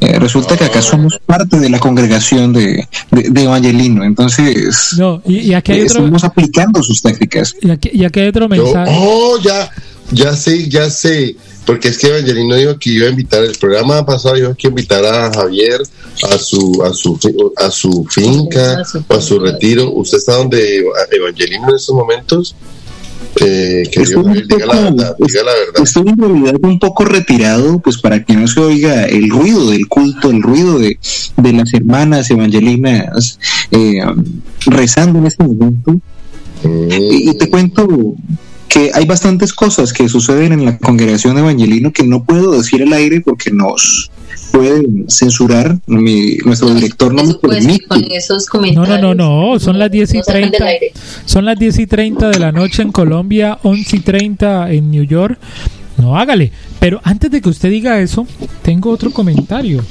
Eh, 0.00 0.18
resulta 0.18 0.56
que 0.56 0.64
acá 0.64 0.82
somos 0.82 1.18
parte 1.24 1.60
de 1.60 1.70
la 1.70 1.78
congregación 1.78 2.52
de, 2.52 2.88
de, 3.10 3.42
Evangelino, 3.42 4.04
entonces 4.04 4.94
no, 4.98 5.22
y, 5.24 5.52
aquí 5.54 5.72
hay 5.72 5.80
eh, 5.80 5.84
estamos 5.84 6.24
aplicando 6.24 6.82
sus 6.82 7.02
técnicas. 7.02 7.54
Y 7.60 7.70
aquí, 7.70 7.90
y 7.92 8.04
aquí 8.04 8.20
hay 8.20 8.28
otro 8.28 8.48
mensaje. 8.48 8.92
oh, 8.96 9.38
ya, 9.40 9.70
ya 10.10 10.34
sé, 10.34 10.68
ya 10.68 10.90
sé, 10.90 11.36
porque 11.64 11.88
es 11.88 11.98
que 11.98 12.08
Evangelino 12.08 12.56
dijo 12.56 12.78
que 12.78 12.90
iba 12.90 13.06
a 13.06 13.10
invitar, 13.10 13.44
el 13.44 13.56
programa 13.56 14.04
pasado 14.04 14.34
dijo 14.34 14.54
que 14.56 14.68
invitar 14.68 15.04
a 15.04 15.32
Javier 15.32 15.80
a 16.30 16.38
su, 16.38 16.82
a 16.84 16.92
su, 16.92 17.52
a 17.56 17.70
su 17.70 18.04
finca, 18.10 18.82
o 19.08 19.14
a 19.14 19.20
su 19.20 19.38
retiro. 19.38 19.90
¿Usted 19.92 20.18
está 20.18 20.34
donde 20.34 20.84
Evangelino 21.10 21.68
en 21.68 21.76
estos 21.76 21.94
momentos? 21.94 22.56
Eh, 23.40 23.84
que 23.90 24.02
estoy, 24.02 24.24
un 24.24 24.46
poco, 24.46 24.66
la 24.66 24.80
verdad, 24.82 25.16
estoy 25.82 26.08
en 26.08 26.18
realidad 26.18 26.54
un 26.62 26.78
poco 26.78 27.04
retirado, 27.04 27.78
pues 27.78 27.96
para 27.96 28.22
que 28.22 28.34
no 28.34 28.46
se 28.46 28.60
oiga 28.60 29.04
el 29.04 29.30
ruido 29.30 29.70
del 29.70 29.88
culto, 29.88 30.30
el 30.30 30.42
ruido 30.42 30.78
de, 30.78 30.98
de 31.38 31.52
las 31.52 31.72
hermanas 31.72 32.30
evangelinas 32.30 33.38
eh, 33.70 34.00
rezando 34.66 35.18
en 35.18 35.26
este 35.26 35.44
momento. 35.44 35.98
Y, 36.64 37.34
te 37.38 37.48
cuento 37.48 38.14
que 38.68 38.90
hay 38.94 39.04
bastantes 39.04 39.52
cosas 39.52 39.92
que 39.92 40.08
suceden 40.08 40.52
en 40.52 40.64
la 40.64 40.78
congregación 40.78 41.36
evangelino 41.36 41.92
que 41.92 42.04
no 42.04 42.24
puedo 42.24 42.52
decir 42.52 42.82
al 42.82 42.92
aire 42.92 43.20
porque 43.20 43.50
nos 43.50 44.10
pueden 44.50 45.06
censurar. 45.08 45.78
Mi, 45.86 46.36
nuestro 46.44 46.70
director 46.74 47.12
no 47.12 47.24
me 47.24 47.34
permite. 47.34 47.86
no, 48.74 48.86
no, 48.86 48.98
no, 48.98 49.14
no, 49.14 49.58
son 49.58 49.78
las 49.78 49.90
10 49.90 50.14
y 50.14 50.22
30. 50.22 50.64
Son 51.24 51.44
las 51.44 51.58
10 51.58 51.78
y 51.80 51.86
30 51.86 52.28
de 52.30 52.38
la 52.38 52.52
noche 52.52 52.82
en 52.82 52.92
Colombia, 52.92 53.58
11 53.62 53.96
y 53.96 54.00
30 54.00 54.70
en 54.72 54.90
New 54.90 55.04
York. 55.04 55.38
No, 55.98 56.16
hágale. 56.16 56.52
Pero 56.80 57.00
antes 57.04 57.30
de 57.30 57.40
que 57.40 57.48
usted 57.48 57.70
diga 57.70 58.00
eso, 58.00 58.26
tengo 58.62 58.90
otro 58.90 59.10
comentario. 59.10 59.84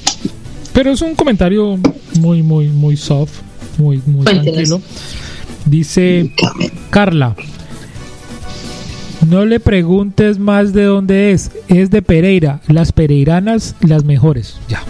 Pero 0.74 0.92
es 0.92 1.02
un 1.02 1.16
comentario 1.16 1.78
muy, 2.20 2.44
muy, 2.44 2.68
muy 2.68 2.98
soft, 2.98 3.40
muy, 3.78 4.02
muy 4.06 4.26
tranquilo. 4.26 4.82
Dice 5.66 6.32
Carla, 6.90 7.36
no 9.28 9.46
le 9.46 9.60
preguntes 9.60 10.40
más 10.40 10.74
de 10.74 10.84
dónde 10.84 11.32
es. 11.32 11.52
Es 11.68 11.90
de 11.90 12.02
Pereira. 12.02 12.62
Las 12.68 12.92
pereiranas, 12.92 13.76
las 13.82 14.04
mejores. 14.04 14.58
Ya. 14.68 14.84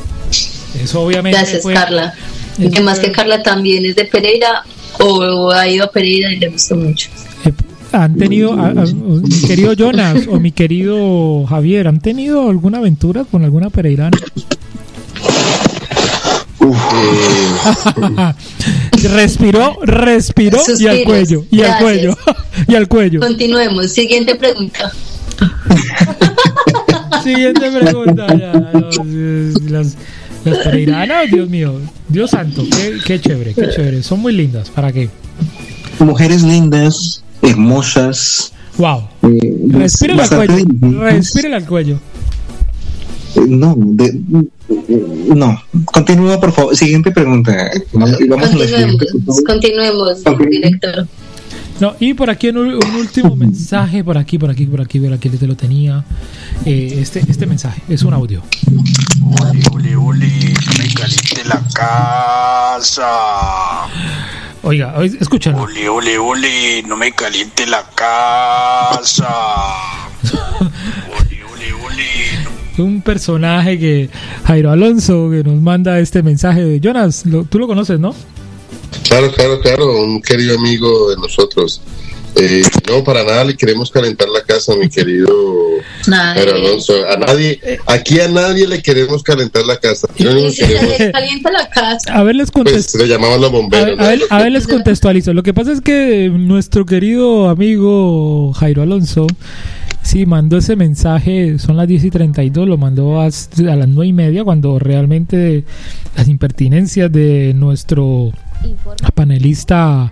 Eso 0.82 1.02
obviamente. 1.02 1.38
Gracias, 1.38 1.64
Carla. 1.66 2.14
Además 2.58 3.00
que 3.00 3.12
Carla 3.12 3.44
también 3.44 3.86
es 3.86 3.96
de 3.96 4.06
Pereira 4.06 4.64
o 5.00 5.52
ha 5.52 5.68
ido 5.68 5.86
a 5.86 5.92
Pereira 5.92 6.32
y 6.32 6.38
le 6.38 6.50
gustó 6.50 6.76
mucho. 6.76 7.10
Eh, 7.46 7.52
han 7.92 8.16
tenido, 8.16 8.56
mi 8.56 9.42
querido 9.48 9.74
Jonas 9.74 10.28
o 10.28 10.40
mi 10.40 10.52
querido 10.52 11.46
Javier, 11.46 11.88
¿han 11.88 12.00
tenido 12.00 12.50
alguna 12.50 12.78
aventura 12.78 13.26
con 13.26 13.44
alguna 13.44 13.70
pereirana? 13.70 14.18
respiró, 19.12 19.80
respiró 19.84 20.60
y 20.80 20.88
al 20.88 21.04
cuello, 21.04 21.46
y 21.50 21.62
al 21.62 21.80
cuello, 21.80 22.18
y 22.68 22.76
al 22.76 22.88
cuello. 22.88 23.20
Continuemos. 23.20 23.92
Siguiente 23.92 24.36
pregunta. 24.36 24.92
Siguiente 27.24 27.72
pregunta. 27.72 28.28
las, 29.70 29.98
las 30.46 30.58
pereiranas, 30.60 31.32
Dios 31.32 31.50
mío, 31.50 31.82
Dios 32.08 32.32
santo, 32.32 32.64
qué, 32.70 32.98
qué 33.06 33.20
chévere, 33.20 33.54
qué 33.54 33.70
chévere. 33.70 34.04
Son 34.04 34.20
muy 34.20 34.34
lindas. 34.34 34.70
¿Para 34.70 34.92
qué? 34.92 35.10
Mujeres 36.00 36.44
lindas, 36.44 37.24
hermosas. 37.42 38.54
Wow. 38.78 39.08
Eh, 39.24 39.58
respira 39.70 40.24
al 40.24 40.30
cuello. 40.30 40.66
Respira 41.02 41.58
al 41.58 41.66
cuello. 41.66 42.00
No, 43.48 43.76
de, 43.78 44.20
no. 45.36 45.62
Continúa, 45.86 46.40
por 46.40 46.52
favor. 46.52 46.76
Siguiente 46.76 47.12
pregunta. 47.12 47.72
Vamos 47.94 48.18
continuemos, 49.46 50.24
director. 50.50 51.08
No, 51.82 51.96
y 52.00 52.14
por 52.14 52.30
aquí 52.30 52.50
un, 52.50 52.58
un, 52.58 52.96
último 52.96 53.36
mensaje, 53.36 54.04
por 54.04 54.16
aquí, 54.16 54.38
por 54.38 54.52
aquí, 54.52 54.68
por 54.68 54.82
aquí, 54.82 55.00
por 55.00 55.14
aquí, 55.14 55.30
te 55.30 55.48
lo 55.48 55.56
tenía. 55.56 56.06
Eh, 56.64 57.00
este, 57.02 57.24
este 57.28 57.48
mensaje 57.48 57.82
es 57.90 58.04
un 58.04 58.14
audio. 58.14 58.44
Uli, 59.74 59.96
uli, 59.96 60.54
no 60.54 60.72
me 60.78 60.94
caliente 60.94 61.44
la 61.46 61.60
casa. 61.74 63.08
Oiga, 64.62 64.94
escúchalo. 65.04 65.64
Uli, 65.64 65.88
uli, 65.88 66.18
uli, 66.18 66.84
no 66.88 66.96
me 66.96 67.12
caliente 67.14 67.66
la 67.66 67.84
casa. 67.96 69.28
uli, 70.62 71.42
uli, 71.42 71.72
uli, 71.84 72.31
un 72.78 73.02
personaje 73.02 73.78
que 73.80 74.10
Jairo 74.46 74.72
Alonso 74.72 75.30
que 75.30 75.44
nos 75.44 75.62
manda 75.62 76.00
este 76.00 76.24
mensaje 76.24 76.64
de 76.64 76.80
Jonas, 76.80 77.24
tú 77.50 77.60
lo 77.60 77.68
conoces, 77.68 78.00
¿no? 78.00 78.16
Claro, 79.08 79.32
claro, 79.32 79.60
claro, 79.62 80.04
un 80.04 80.22
querido 80.22 80.58
amigo 80.58 81.10
de 81.10 81.18
nosotros. 81.18 81.82
Eh, 82.36 82.64
no, 82.88 83.04
para 83.04 83.24
nada 83.24 83.44
le 83.44 83.58
queremos 83.58 83.92
calentar 83.92 84.30
la 84.30 84.42
casa, 84.42 84.74
mi 84.76 84.90
querido 84.90 85.28
Alonso. 86.08 86.94
A 87.10 87.18
nadie, 87.18 87.60
aquí 87.88 88.20
a 88.20 88.30
nadie 88.30 88.68
le 88.68 88.82
queremos 88.82 89.22
calentar 89.22 89.66
la 89.66 89.78
casa. 89.78 90.08
calienta 90.18 91.52
la 91.52 91.70
casa. 91.70 92.14
A 92.14 92.24
ver, 92.24 92.36
les 92.36 92.50
contesto. 92.50 92.98
Pues, 92.98 93.08
le 93.08 93.14
llamamos 93.14 93.40
los 93.40 93.52
bomberos. 93.52 94.00
A, 94.00 94.38
ver, 94.40 94.52
les 94.52 94.68
contextualizo. 94.68 95.34
Lo 95.34 95.44
que 95.44 95.54
pasa 95.54 95.74
es 95.74 95.82
que 95.82 96.30
nuestro 96.34 96.86
querido 96.86 97.50
amigo 97.50 98.54
Jairo 98.54 98.82
Alonso. 98.82 99.28
Sí, 100.04 100.26
mandó 100.26 100.58
ese 100.58 100.76
mensaje, 100.76 101.60
son 101.60 101.78
las 101.78 101.88
10 101.88 102.06
y 102.06 102.10
32, 102.10 102.68
lo 102.68 102.78
mandó 102.78 103.22
a, 103.22 103.26
las 103.26 103.50
9 103.58 104.08
y 104.08 104.14
media, 104.14 104.44
cuando 104.44 104.80
realmente 104.80 105.64
las 106.16 106.28
impertinencias 106.28 107.12
de 107.12 107.54
nuestro 107.54 108.32
panelista 109.14 110.12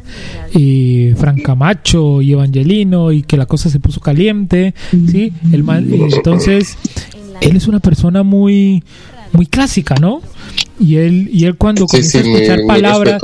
eh, 0.54 1.14
Fran 1.18 1.40
Camacho 1.40 2.22
y 2.22 2.34
Evangelino 2.34 3.12
y 3.12 3.24
que 3.24 3.38
la 3.38 3.46
cosa 3.46 3.70
se 3.70 3.80
puso 3.80 4.00
caliente, 4.00 4.74
¿sí? 4.92 5.34
El 5.52 5.66
entonces, 5.70 6.78
él 7.42 7.56
es 7.56 7.68
una 7.68 7.80
persona 7.80 8.24
muy 8.24 8.84
muy 9.32 9.46
clásica, 9.46 9.96
¿no? 9.96 10.22
Y 10.80 10.96
él, 10.96 11.30
y 11.32 11.46
él 11.46 11.56
cuando 11.56 11.86
comienza 11.86 12.20
a 12.20 12.22
escuchar 12.22 12.60
palabras. 12.66 13.22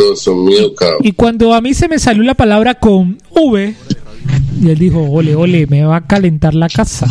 y, 1.02 1.12
cuando 1.14 1.54
a 1.54 1.62
mí 1.62 1.74
se 1.74 1.88
me 1.88 2.00
salió 2.00 2.24
la 2.24 2.34
palabra 2.34 2.76
con 2.76 3.18
V, 3.32 3.76
y 4.62 4.70
él 4.70 4.80
dijo, 4.80 5.02
ole, 5.02 5.36
ole, 5.36 5.68
me 5.68 5.84
va 5.84 5.98
a 5.98 6.08
calentar 6.08 6.54
la 6.54 6.70
casa. 6.70 7.08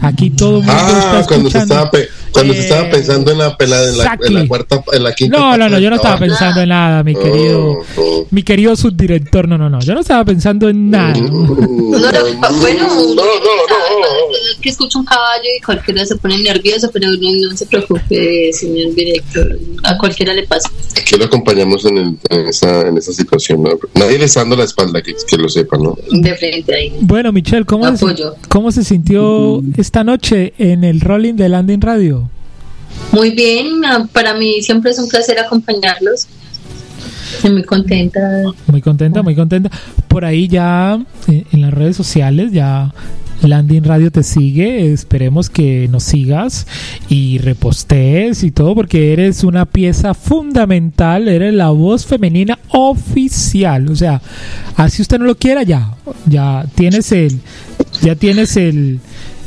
Aquí 0.00 0.30
todo 0.30 0.58
el 0.58 0.64
mundo 0.64 0.72
ah, 0.74 1.24
cuando 1.26 1.50
se 1.50 1.58
estaba, 1.58 1.90
cuando 2.36 2.54
se 2.54 2.60
estaba 2.60 2.90
pensando 2.90 3.32
en 3.32 3.38
la 3.38 3.56
pelada, 3.56 3.88
en 3.88 3.98
la, 3.98 4.18
en 4.22 4.34
la, 4.34 4.46
cuarta, 4.46 4.84
en 4.92 5.02
la 5.02 5.14
quinta. 5.14 5.38
No, 5.38 5.56
no, 5.56 5.68
no, 5.68 5.78
yo 5.78 5.88
no 5.88 5.96
estaba 5.96 6.18
pensando 6.18 6.60
en 6.60 6.68
nada, 6.68 7.02
mi 7.02 7.14
querido, 7.14 7.70
oh, 7.70 7.84
oh. 7.96 8.26
mi 8.30 8.42
querido 8.42 8.76
subdirector. 8.76 9.48
No, 9.48 9.56
no, 9.56 9.70
no, 9.70 9.80
yo 9.80 9.94
no 9.94 10.00
estaba 10.00 10.24
pensando 10.24 10.68
en 10.68 10.90
nada. 10.90 11.14
No, 11.16 11.28
no, 11.28 12.56
bueno, 12.60 12.88
no, 12.88 13.14
no, 13.14 13.24
no, 13.24 14.06
que 14.60 14.68
escucha 14.68 14.98
un 14.98 15.04
caballo 15.04 15.48
y 15.58 15.62
cualquiera 15.62 16.04
se 16.04 16.16
pone 16.16 16.38
nervioso, 16.38 16.90
pero 16.92 17.08
no, 17.10 17.56
se 17.56 17.66
preocupe, 17.66 18.52
señor 18.52 18.94
director. 18.94 19.58
A 19.84 19.96
cualquiera 19.96 20.34
le 20.34 20.46
pasa. 20.46 20.70
Aquí 20.98 21.16
lo 21.16 21.24
acompañamos 21.24 21.84
en, 21.84 21.98
el, 21.98 22.18
en, 22.30 22.46
esa, 22.46 22.82
en 22.82 22.98
esa 22.98 23.12
situación. 23.12 23.62
¿no? 23.62 23.70
Nadie 23.94 24.18
le 24.18 24.26
está 24.26 24.40
dando 24.40 24.56
la 24.56 24.64
espalda, 24.64 25.00
que, 25.02 25.14
que 25.26 25.36
lo 25.36 25.48
sepa, 25.48 25.78
¿no? 25.78 25.96
De 26.10 26.34
frente 26.34 26.74
ahí. 26.74 26.92
Bueno, 27.00 27.32
Michelle, 27.32 27.64
¿cómo, 27.64 27.96
se, 27.96 28.06
¿cómo 28.48 28.72
se 28.72 28.84
sintió 28.84 29.62
esta 29.76 30.04
noche 30.04 30.52
en 30.58 30.84
el 30.84 31.00
Rolling 31.00 31.34
de 31.34 31.48
Landing 31.48 31.80
Radio? 31.80 32.25
Muy 33.12 33.30
bien, 33.30 33.84
ah, 33.84 34.06
para 34.12 34.34
mí 34.34 34.62
siempre 34.62 34.90
es 34.90 34.98
un 34.98 35.08
placer 35.08 35.38
acompañarlos. 35.38 36.26
Estoy 37.34 37.52
muy 37.52 37.64
contenta. 37.64 38.20
Muy 38.66 38.80
contenta, 38.80 39.22
muy 39.22 39.34
contenta. 39.34 39.70
Por 40.08 40.24
ahí 40.24 40.48
ya 40.48 40.98
eh, 41.28 41.44
en 41.52 41.60
las 41.60 41.72
redes 41.72 41.96
sociales 41.96 42.52
ya 42.52 42.92
Landing 43.42 43.84
Radio 43.84 44.10
te 44.10 44.22
sigue. 44.22 44.92
Esperemos 44.92 45.50
que 45.50 45.88
nos 45.90 46.04
sigas 46.04 46.66
y 47.08 47.38
repostees 47.38 48.42
y 48.42 48.50
todo, 48.50 48.74
porque 48.74 49.12
eres 49.12 49.44
una 49.44 49.66
pieza 49.66 50.14
fundamental. 50.14 51.28
Eres 51.28 51.54
la 51.54 51.70
voz 51.70 52.06
femenina 52.06 52.58
oficial. 52.68 53.88
O 53.90 53.96
sea, 53.96 54.20
así 54.76 55.02
usted 55.02 55.18
no 55.18 55.26
lo 55.26 55.36
quiera, 55.36 55.62
ya. 55.62 55.94
Ya 56.26 56.66
tienes 56.74 57.12
el. 57.12 57.40
Ya 58.02 58.14
tienes 58.14 58.56
el 58.56 59.00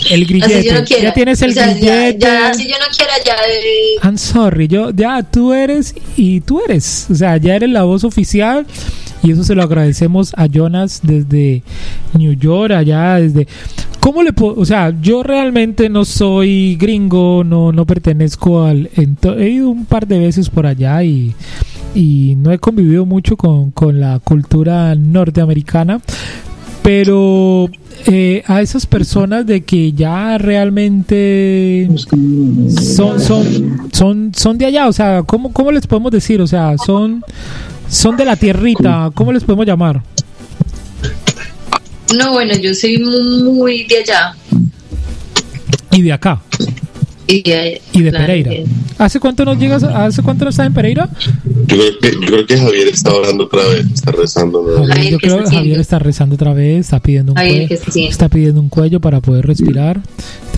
el 0.10 0.26
grillete. 0.26 0.86
ya 1.02 1.14
tienes 1.14 1.42
el 1.42 1.54
grillete. 1.54 2.18
Ya, 2.20 2.54
si 2.54 2.68
yo 2.68 2.76
no 2.80 2.86
quiera, 2.96 3.14
ya. 3.26 3.36
I'm 4.04 4.18
sorry, 4.18 4.68
yo, 4.68 4.92
ya 4.92 5.24
tú 5.24 5.54
eres 5.54 5.96
y 6.16 6.42
tú 6.42 6.62
eres. 6.62 7.08
O 7.10 7.16
sea, 7.16 7.38
ya 7.38 7.56
eres 7.56 7.70
la 7.70 7.84
voz 7.84 8.04
oficial. 8.04 8.66
Y 9.22 9.32
eso 9.32 9.44
se 9.44 9.54
lo 9.54 9.64
agradecemos 9.64 10.32
a 10.38 10.46
Jonas 10.46 11.02
desde 11.04 11.62
New 12.14 12.34
York, 12.34 12.72
allá 12.72 13.16
desde. 13.16 13.48
¿Cómo 14.00 14.24
le 14.24 14.32
puedo.? 14.32 14.56
O 14.56 14.66
sea, 14.66 14.94
yo 15.02 15.24
realmente 15.24 15.90
no 15.90 16.06
soy 16.06 16.78
gringo, 16.78 17.44
no, 17.44 17.74
no 17.74 17.86
pertenezco 17.86 18.64
al. 18.64 18.90
He 18.96 19.50
ido 19.50 19.70
un 19.70 19.86
par 19.86 20.08
de 20.08 20.20
veces 20.20 20.50
por 20.50 20.66
allá 20.66 21.04
y 21.04 21.36
y 21.96 22.36
no 22.38 22.52
he 22.52 22.60
convivido 22.60 23.06
mucho 23.06 23.36
con, 23.36 23.72
con, 23.72 24.00
la 24.00 24.20
cultura 24.20 24.94
norteamericana, 24.96 26.00
pero 26.92 27.70
eh, 28.08 28.42
a 28.48 28.64
esas 28.64 28.88
personas 28.88 29.46
de 29.46 29.62
que 29.62 29.92
ya 29.94 30.40
realmente 30.40 31.88
son, 32.82 33.22
son, 33.22 33.90
son, 33.94 34.32
son 34.36 34.58
de 34.58 34.66
allá, 34.66 34.88
o 34.88 34.92
sea, 34.92 35.22
¿cómo, 35.22 35.54
¿cómo 35.54 35.72
les 35.72 35.86
podemos 35.86 36.12
decir? 36.12 36.42
O 36.42 36.48
sea, 36.48 36.80
son, 36.84 37.24
son 37.88 38.18
de 38.18 38.26
la 38.26 38.36
tierrita, 38.36 39.12
¿cómo 39.14 39.32
les 39.32 39.44
podemos 39.44 39.68
llamar? 39.68 40.02
No, 42.18 42.32
bueno, 42.32 42.56
yo 42.58 42.74
soy 42.74 42.98
muy 42.98 43.84
de 43.84 43.98
allá. 44.00 44.36
¿Y 45.92 46.02
de 46.02 46.12
acá? 46.12 46.42
Y 47.30 47.44
de, 47.44 48.12
Pereira. 48.12 48.52
¿Hace 48.98 49.20
cuánto 49.20 49.46
nos 49.46 49.60
llegas? 49.60 49.84
¿Hace 49.84 50.24
cuánto 50.24 50.46
no 50.46 50.50
estás 50.50 50.66
en 50.66 50.74
Pereira? 50.74 51.10
Yo 51.46 51.78
creo 51.78 52.00
que, 52.02 52.12
yo 52.12 52.28
creo 52.28 52.46
que 52.48 52.58
Javier 52.58 52.88
está 52.88 53.14
orando 53.14 53.44
otra 53.46 53.64
vez, 53.68 53.86
está 53.94 54.12
rezando. 54.12 54.84
yo 54.96 55.18
creo 55.20 55.44
que 55.44 55.50
Javier 55.52 55.80
está 55.80 56.00
rezando 56.00 56.36
otra 56.36 56.54
vez, 56.54 56.80
está 56.80 57.00
pidiendo 57.00 57.34
un 57.34 57.36
cuello, 57.36 57.78
está 58.10 58.30
pidiendo 58.30 58.60
un 58.60 58.70
cuello 58.70 59.00
para 59.00 59.22
poder 59.22 59.46
respirar. 59.46 60.02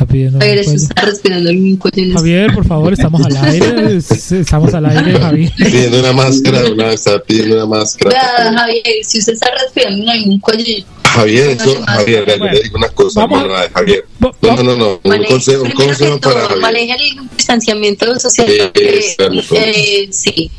Está 0.02 0.12
pidiendo 0.12 0.40
Javier, 0.40 0.58
un 0.58 0.66
cuello. 0.66 0.82
está 0.82 1.02
respirando 1.04 1.50
un 1.52 1.76
cuello. 1.78 2.14
Javier, 2.16 2.54
por 2.56 2.66
favor, 2.66 2.94
estamos 2.94 3.22
al 3.24 3.38
aire, 3.38 3.98
estamos 4.32 4.74
al 4.74 4.86
aire, 4.88 5.20
Javier. 5.20 5.52
Pidiendo 5.58 6.00
una 6.00 6.14
máscara, 6.14 6.72
una, 6.72 6.92
está 6.92 7.22
pidiendo 7.22 7.58
una 7.58 7.66
máscara. 7.68 8.20
Javier, 8.58 8.84
si 9.04 9.20
usted 9.20 9.34
está 9.34 9.50
respirando 9.62 10.02
en 10.02 10.10
algún 10.10 10.40
cuello 10.40 10.86
Javier, 11.04 11.50
eso, 11.52 11.84
Javier, 11.86 12.26
le 12.28 12.62
digo 12.62 12.78
una 12.78 12.90
cosa, 12.90 13.28
vamos, 13.28 13.44
Javier. 13.76 14.06
No, 14.20 14.34
no, 14.42 14.64
no, 14.64 14.76
no, 14.76 15.02
un 15.04 15.24
consejo, 15.26 15.64
un 15.64 15.72
consejo 15.72 16.20
para 16.20 16.42
Javier. 16.42 16.62
Maneja 16.62 16.96
el 16.96 17.30
distanciamiento 17.38 18.20
social. 18.20 18.50
Eh, 18.50 19.16
eh, 19.52 20.10
sí. 20.12 20.50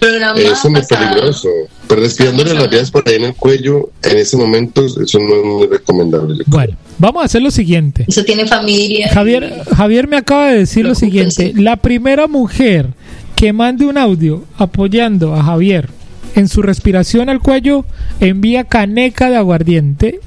Programa 0.00 0.38
eso 0.38 0.52
es 0.52 0.64
muy 0.70 0.82
peligroso. 0.82 1.48
Pero 1.88 2.02
despidiéndole 2.02 2.54
las 2.54 2.70
vías 2.70 2.90
por 2.90 3.08
ahí 3.08 3.16
en 3.16 3.24
el 3.24 3.34
cuello, 3.34 3.90
en 4.02 4.18
ese 4.18 4.36
momento, 4.36 4.84
eso 4.84 5.18
no 5.18 5.36
es 5.36 5.44
muy 5.44 5.66
recomendable. 5.66 6.44
Bueno, 6.46 6.76
vamos 6.98 7.22
a 7.22 7.26
hacer 7.26 7.42
lo 7.42 7.50
siguiente. 7.50 8.04
Eso 8.06 8.24
tiene 8.24 8.46
familia. 8.46 9.08
Javier, 9.12 9.64
Javier 9.76 10.08
me 10.08 10.16
acaba 10.16 10.48
de 10.48 10.58
decir 10.58 10.84
lo 10.84 10.94
siguiente. 10.94 11.52
La 11.56 11.76
primera 11.76 12.26
mujer 12.26 12.88
que 13.34 13.52
mande 13.52 13.86
un 13.86 13.96
audio 13.96 14.44
apoyando 14.58 15.34
a 15.34 15.42
Javier 15.42 15.88
en 16.34 16.48
su 16.48 16.62
respiración 16.62 17.28
al 17.28 17.40
cuello 17.40 17.84
envía 18.20 18.64
caneca 18.64 19.30
de 19.30 19.36
aguardiente 19.36 20.20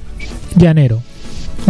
llanero. 0.55 1.01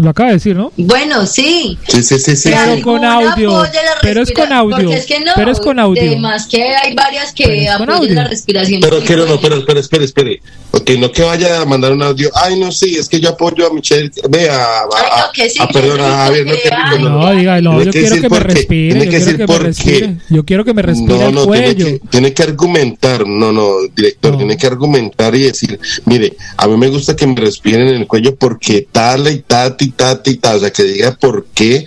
Lo 0.01 0.09
acaba 0.09 0.29
de 0.29 0.35
decir, 0.35 0.55
¿no? 0.55 0.71
Bueno, 0.77 1.25
sí. 1.25 1.77
Sí, 1.87 2.03
sí, 2.03 2.17
sí. 2.19 2.35
sí. 2.35 2.51
Pero 2.51 2.81
con 2.81 3.05
audio. 3.05 3.63
Pero 4.01 4.21
es 4.21 4.31
con 4.31 4.51
audio. 4.51 4.91
Es 4.91 5.05
que 5.05 5.19
no, 5.19 5.31
pero 5.35 5.51
es 5.51 5.59
con 5.59 5.79
audio. 5.79 6.01
Además 6.01 6.47
que 6.47 6.63
hay 6.63 6.93
varias 6.93 7.33
que 7.33 7.69
apoyan 7.69 8.15
la 8.15 8.27
respiración. 8.27 8.81
Pero 8.81 8.99
quiero, 9.01 9.25
no, 9.25 9.39
pero, 9.39 9.63
pero 9.65 9.79
espere, 9.79 10.05
espere. 10.05 10.41
Ok, 10.71 10.91
no 10.97 11.11
que 11.11 11.21
vaya 11.21 11.61
a 11.61 11.65
mandar 11.65 11.91
un 11.91 12.01
audio. 12.01 12.31
Ay, 12.33 12.59
no, 12.59 12.71
sí, 12.71 12.95
es 12.95 13.07
que 13.07 13.19
yo 13.19 13.29
apoyo 13.29 13.67
a 13.67 13.73
Michelle. 13.73 14.11
Vea, 14.29 14.55
a, 14.55 14.81
a, 14.81 15.31
que 15.31 15.49
sí, 15.49 15.59
a, 15.61 15.67
perdón, 15.67 16.01
a 16.01 16.25
Javier. 16.25 16.47
No, 16.47 16.53
que, 16.53 16.99
no, 16.99 17.09
no, 17.09 17.35
diga, 17.35 17.61
no, 17.61 17.83
yo 17.83 17.91
quiero 17.91 18.21
que 18.21 18.29
me 18.29 18.39
respire. 18.39 19.07
Quiero 19.07 19.37
que 19.37 19.47
me 19.47 19.59
respire. 19.59 20.17
Yo 20.29 20.45
quiero 20.45 20.65
que 20.65 20.73
me 20.73 20.81
respire 20.81 21.25
el 21.27 21.35
cuello. 21.35 21.85
Tiene 21.85 21.99
que, 21.99 22.07
tiene 22.07 22.33
que 22.33 22.43
argumentar. 22.43 23.27
No, 23.27 23.51
no, 23.51 23.73
director, 23.95 24.37
tiene 24.37 24.57
que 24.57 24.67
argumentar 24.67 25.35
y 25.35 25.43
decir, 25.43 25.79
mire, 26.05 26.33
a 26.57 26.67
mí 26.67 26.77
me 26.77 26.87
gusta 26.87 27.15
que 27.15 27.27
me 27.27 27.35
respiren 27.35 27.87
en 27.87 27.95
el 27.95 28.07
cuello 28.07 28.35
porque 28.35 28.87
tal 28.91 29.27
y 29.31 29.39
tal 29.39 29.77
y 29.83 29.91
tal 29.91 30.21
y 30.25 30.35
tal. 30.35 30.57
O 30.57 30.59
sea, 30.59 30.71
que 30.71 30.83
diga 30.83 31.17
por 31.19 31.45
qué 31.53 31.85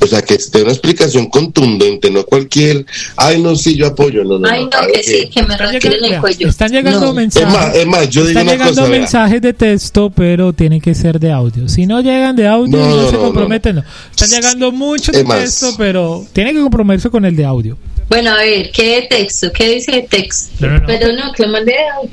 o 0.00 0.06
sea, 0.06 0.22
que 0.22 0.34
esté 0.34 0.62
una 0.62 0.70
explicación 0.70 1.26
contundente, 1.26 2.10
no 2.10 2.24
cualquier, 2.24 2.86
ay, 3.16 3.42
no, 3.42 3.56
sí, 3.56 3.74
yo 3.74 3.88
apoyo, 3.88 4.22
no, 4.22 4.38
no. 4.38 4.48
Ay, 4.48 4.64
no, 4.64 4.70
que, 4.92 5.02
sí, 5.02 5.28
que 5.28 5.42
me 5.42 5.56
respiren 5.56 6.04
el 6.04 6.20
cuello. 6.20 6.48
Están 6.48 6.70
llegando 6.70 7.12
mensajes. 7.12 7.48
Es 7.48 7.54
más, 7.54 7.74
es 7.74 7.86
más, 7.86 8.08
yo 8.08 8.24
digo 8.24 8.38
están 8.38 8.58
llegando 8.58 8.86
mensajes 8.86 9.42
de 9.42 9.52
texto, 9.52 10.10
pero 10.10 10.52
tienen 10.52 10.80
que 10.80 10.94
ser 10.94 11.18
de 11.18 11.32
audio. 11.32 11.68
Si 11.68 11.86
no 11.86 12.00
llegan 12.00 12.36
de 12.36 12.46
audio, 12.46 12.78
no, 12.78 13.02
no, 13.02 13.10
se 13.10 13.16
comprometen, 13.16 13.76
no. 13.76 13.84
Están 14.10 14.30
llegando 14.30 14.70
muchos 14.70 15.14
de 15.14 15.24
texto, 15.24 15.74
pero 15.76 16.24
tienen 16.32 16.54
que 16.54 16.62
comprometerse 16.62 17.10
con 17.10 17.24
el 17.24 17.34
de 17.34 17.44
audio. 17.44 17.76
Bueno, 18.08 18.30
a 18.30 18.36
ver, 18.36 18.70
¿qué 18.70 19.00
de 19.00 19.02
texto? 19.08 19.50
¿Qué 19.52 19.74
dice 19.74 19.92
de 19.92 20.02
texto? 20.02 20.66
Pero 20.86 21.12
no, 21.12 21.32
que 21.32 21.42
lo 21.42 21.48
mande 21.48 21.72
de 21.72 21.88
audio. 21.88 22.10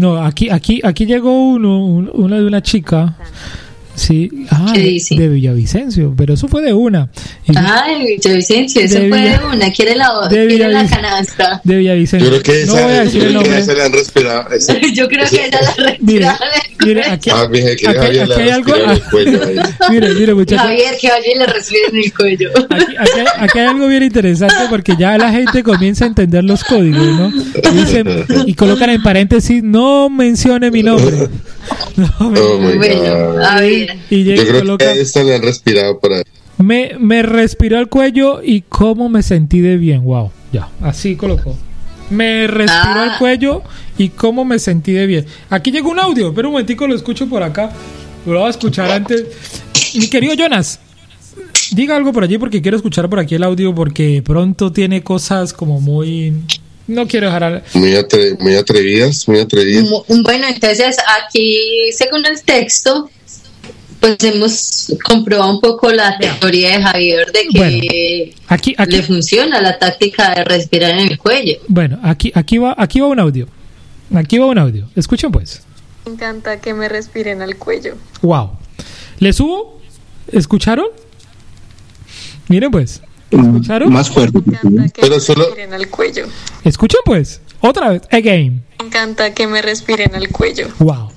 No, 0.00 0.24
aquí, 0.24 0.48
aquí, 0.48 0.80
aquí 0.82 1.04
llegó 1.04 1.50
uno, 1.50 1.84
uno 1.84 2.36
de 2.36 2.46
una 2.46 2.62
chica 2.62 3.16
Sí, 3.94 4.30
ah, 4.50 4.72
de 4.72 5.28
Villavicencio, 5.28 6.14
pero 6.16 6.34
eso 6.34 6.48
fue 6.48 6.62
de 6.62 6.72
una. 6.72 7.10
ah, 7.54 7.84
de 7.86 8.16
Villavicencio, 8.16 8.82
eso 8.82 8.98
fue 9.08 9.20
de 9.20 9.38
una. 9.44 9.70
¿Quiere 9.72 9.94
la, 9.96 10.28
de 10.30 10.46
quiere 10.46 10.68
la 10.68 10.86
canasta? 10.86 11.60
De 11.62 11.76
Villavicencio. 11.76 12.30
Yo 12.30 12.42
creo 12.42 12.42
que 12.42 12.62
esa, 12.62 12.72
no 12.72 12.82
voy 12.82 12.92
a 12.92 13.04
decir 13.04 13.22
el 13.24 13.34
nombre. 13.34 13.66
le 13.66 13.82
han 13.82 13.92
respirado. 13.92 14.48
yo 14.94 15.08
creo 15.08 15.28
que 15.28 15.46
ella 15.46 15.60
la 15.60 15.84
respirado. 15.84 16.38
Mire, 16.84 17.04
aquí, 17.04 17.30
ah, 17.30 17.46
mire, 17.50 17.76
que 17.76 17.88
aquí, 17.88 17.98
Javier 17.98 18.22
aquí 18.22 18.40
hay 18.40 18.50
algo. 18.50 18.74
El 18.74 19.02
cuello 19.02 19.40
mire, 19.90 20.14
mire, 20.14 20.34
muchachos. 20.34 20.66
Javier, 20.66 20.96
que 21.00 21.08
Javier 21.08 21.36
le 21.38 21.46
respire 21.46 21.82
en 21.92 21.96
el 21.98 22.14
cuello. 22.14 22.50
Aquí, 22.70 22.96
aquí, 22.98 23.20
aquí, 23.38 23.58
hay 23.58 23.66
algo 23.66 23.86
bien 23.88 24.02
interesante 24.02 24.56
porque 24.70 24.94
ya 24.98 25.18
la 25.18 25.30
gente 25.30 25.62
comienza 25.62 26.04
a 26.04 26.08
entender 26.08 26.44
los 26.44 26.64
códigos, 26.64 27.06
¿no? 27.06 27.28
Y, 27.28 27.76
dicen, 27.76 28.24
y 28.46 28.54
colocan 28.54 28.90
en 28.90 29.02
paréntesis, 29.02 29.62
no 29.62 30.08
mencione 30.08 30.70
mi 30.70 30.82
nombre. 30.82 31.28
No, 31.96 32.08
oh, 32.18 32.58
bueno, 32.76 33.40
a 33.40 33.60
ver. 33.60 33.91
Y 34.10 34.24
llega 34.24 34.42
Yo 34.42 34.48
creo 34.48 34.60
coloca, 34.60 34.92
que 34.92 35.00
esto 35.00 35.22
le 35.22 35.34
han 35.34 35.42
respirado 35.42 35.98
por 35.98 36.12
ahí. 36.12 36.22
Me, 36.58 36.92
me 36.98 37.22
respiró 37.22 37.78
el 37.78 37.88
cuello 37.88 38.40
y 38.42 38.62
cómo 38.62 39.08
me 39.08 39.22
sentí 39.22 39.60
de 39.60 39.76
bien. 39.76 40.04
Wow, 40.04 40.30
ya, 40.52 40.68
así 40.80 41.16
colocó. 41.16 41.56
Me 42.10 42.46
respiró 42.46 43.04
el 43.04 43.10
ah. 43.10 43.16
cuello 43.18 43.62
y 43.98 44.10
cómo 44.10 44.44
me 44.44 44.58
sentí 44.58 44.92
de 44.92 45.06
bien. 45.06 45.26
Aquí 45.50 45.70
llegó 45.70 45.90
un 45.90 45.98
audio, 45.98 46.34
pero 46.34 46.48
un 46.48 46.52
momentico 46.52 46.86
lo 46.86 46.94
escucho 46.94 47.28
por 47.28 47.42
acá. 47.42 47.72
Lo 48.26 48.38
voy 48.38 48.46
a 48.46 48.50
escuchar 48.50 48.90
antes. 48.90 49.24
Mi 49.94 50.08
querido 50.08 50.34
Jonas, 50.34 50.78
diga 51.72 51.96
algo 51.96 52.12
por 52.12 52.24
allí 52.24 52.38
porque 52.38 52.62
quiero 52.62 52.76
escuchar 52.76 53.08
por 53.08 53.18
aquí 53.18 53.34
el 53.34 53.42
audio 53.42 53.74
porque 53.74 54.22
pronto 54.24 54.72
tiene 54.72 55.02
cosas 55.02 55.52
como 55.52 55.80
muy 55.80 56.34
no 56.86 57.06
quiero 57.06 57.26
dejar 57.26 57.64
muy, 57.74 57.94
muy 58.40 58.54
atrevidas 58.56 59.26
muy 59.28 59.40
atrevidas 59.40 59.88
bueno 60.08 60.46
entonces 60.48 60.96
aquí 61.24 61.90
según 61.92 62.26
el 62.26 62.42
texto 62.42 63.10
pues 64.02 64.16
hemos 64.24 64.92
comprobado 65.04 65.52
un 65.52 65.60
poco 65.60 65.92
la 65.92 66.18
teoría 66.18 66.76
de 66.76 66.82
Javier 66.82 67.30
de 67.30 67.46
que 67.52 68.34
aquí, 68.48 68.74
le 68.88 69.02
funciona 69.04 69.60
la 69.60 69.78
táctica 69.78 70.34
de 70.34 70.42
respirar 70.42 70.90
en 70.90 71.12
el 71.12 71.18
cuello. 71.18 71.58
Bueno, 71.68 72.00
aquí, 72.02 72.32
aquí, 72.34 72.58
va, 72.58 72.74
aquí 72.76 72.98
va 72.98 73.06
un 73.06 73.20
audio. 73.20 73.46
Aquí 74.12 74.38
va 74.38 74.46
un 74.46 74.58
audio. 74.58 74.88
Escuchen 74.96 75.30
pues. 75.30 75.62
Me 76.04 76.14
encanta 76.14 76.60
que 76.60 76.74
me 76.74 76.88
respiren 76.88 77.42
al 77.42 77.56
cuello. 77.56 77.94
Wow. 78.22 78.50
¿Le 79.20 79.32
subo? 79.32 79.80
¿Escucharon? 80.32 80.86
Miren 82.48 82.72
pues. 82.72 83.02
¿Escucharon? 83.30 83.92
Más 83.92 84.10
fuerte. 84.10 84.40
Me 84.44 84.56
encanta 84.56 84.88
que 84.88 85.00
Pero 85.00 85.14
me 85.14 85.20
solo... 85.20 85.44
respiren 85.44 85.74
al 85.74 85.88
cuello. 85.88 86.26
Escuchen 86.64 87.00
pues. 87.04 87.40
Otra 87.60 87.90
vez. 87.90 88.02
Again. 88.10 88.64
Me 88.80 88.86
encanta 88.86 89.32
que 89.32 89.46
me 89.46 89.62
respiren 89.62 90.16
al 90.16 90.28
cuello. 90.30 90.66
Wow. 90.80 91.12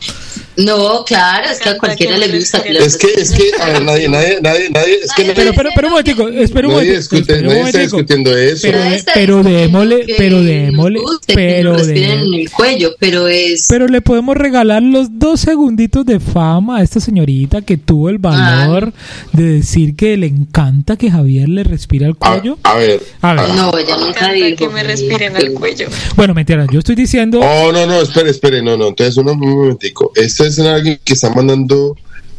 No, 0.57 1.03
claro, 1.03 1.49
es 1.49 1.59
que 1.59 1.69
a 1.69 1.77
cualquiera 1.77 2.17
le 2.17 2.37
gusta. 2.37 2.59
Es 2.59 2.97
que, 2.97 3.07
es 3.07 3.31
que, 3.31 3.51
a 3.59 3.65
ver, 3.71 3.83
nadie, 3.83 4.07
nadie, 4.07 4.39
nadie, 4.41 4.69
nadie, 4.69 4.99
es 5.03 5.11
que 5.13 5.33
Pero, 5.35 5.51
pero, 5.53 5.69
pero 5.75 5.87
un 5.87 5.91
momentico, 5.91 6.27
espera 6.29 6.67
un 6.67 6.75
momentico. 6.75 6.97
Discute, 6.97 7.41
nadie 7.41 7.61
está 7.61 7.79
discutiendo 7.79 8.37
eso. 8.37 8.67
Pero, 8.67 8.79
pero 9.13 9.43
démosle, 9.43 10.05
pero 10.17 10.41
démosle, 10.41 10.99
pero 11.27 11.77
en 11.79 12.33
el 12.33 12.51
cuello, 12.51 12.95
pero 12.99 13.27
es... 13.27 13.67
Pero 13.69 13.87
le 13.87 14.01
podemos 14.01 14.37
regalar 14.37 14.81
los 14.81 15.19
dos 15.19 15.41
segunditos 15.41 16.05
de 16.05 16.19
fama 16.19 16.77
a 16.77 16.83
esta 16.83 16.99
señorita 16.99 17.61
que 17.61 17.77
tuvo 17.77 18.09
el 18.09 18.17
valor 18.17 18.93
ah. 18.95 19.29
de 19.33 19.43
decir 19.43 19.95
que 19.95 20.15
le 20.15 20.27
encanta 20.27 20.95
que 20.95 21.11
Javier 21.11 21.49
le 21.49 21.63
respire 21.63 22.05
al 22.05 22.15
cuello. 22.15 22.57
A, 22.63 22.75
ver, 22.75 23.01
a 23.21 23.33
ver. 23.33 23.49
No, 23.49 23.77
ella 23.77 23.97
nunca 23.97 24.31
dijo. 24.31 24.55
que 24.55 24.69
me 24.69 24.83
respiren 24.83 25.35
al 25.35 25.51
cuello. 25.53 25.87
Bueno, 26.15 26.33
mentira, 26.33 26.65
yo 26.71 26.79
estoy 26.79 26.95
diciendo... 26.95 27.41
Oh, 27.41 27.71
no, 27.71 27.85
no, 27.85 28.01
espere, 28.01 28.29
espere, 28.29 28.61
no, 28.61 28.77
no, 28.77 28.89
entonces 28.89 29.17
un 29.17 29.37
momentico. 29.37 30.11
Este 30.15 30.44
es 30.47 30.59
alguien 30.59 30.99
que 31.03 31.13
está 31.13 31.29
mandando 31.33 31.95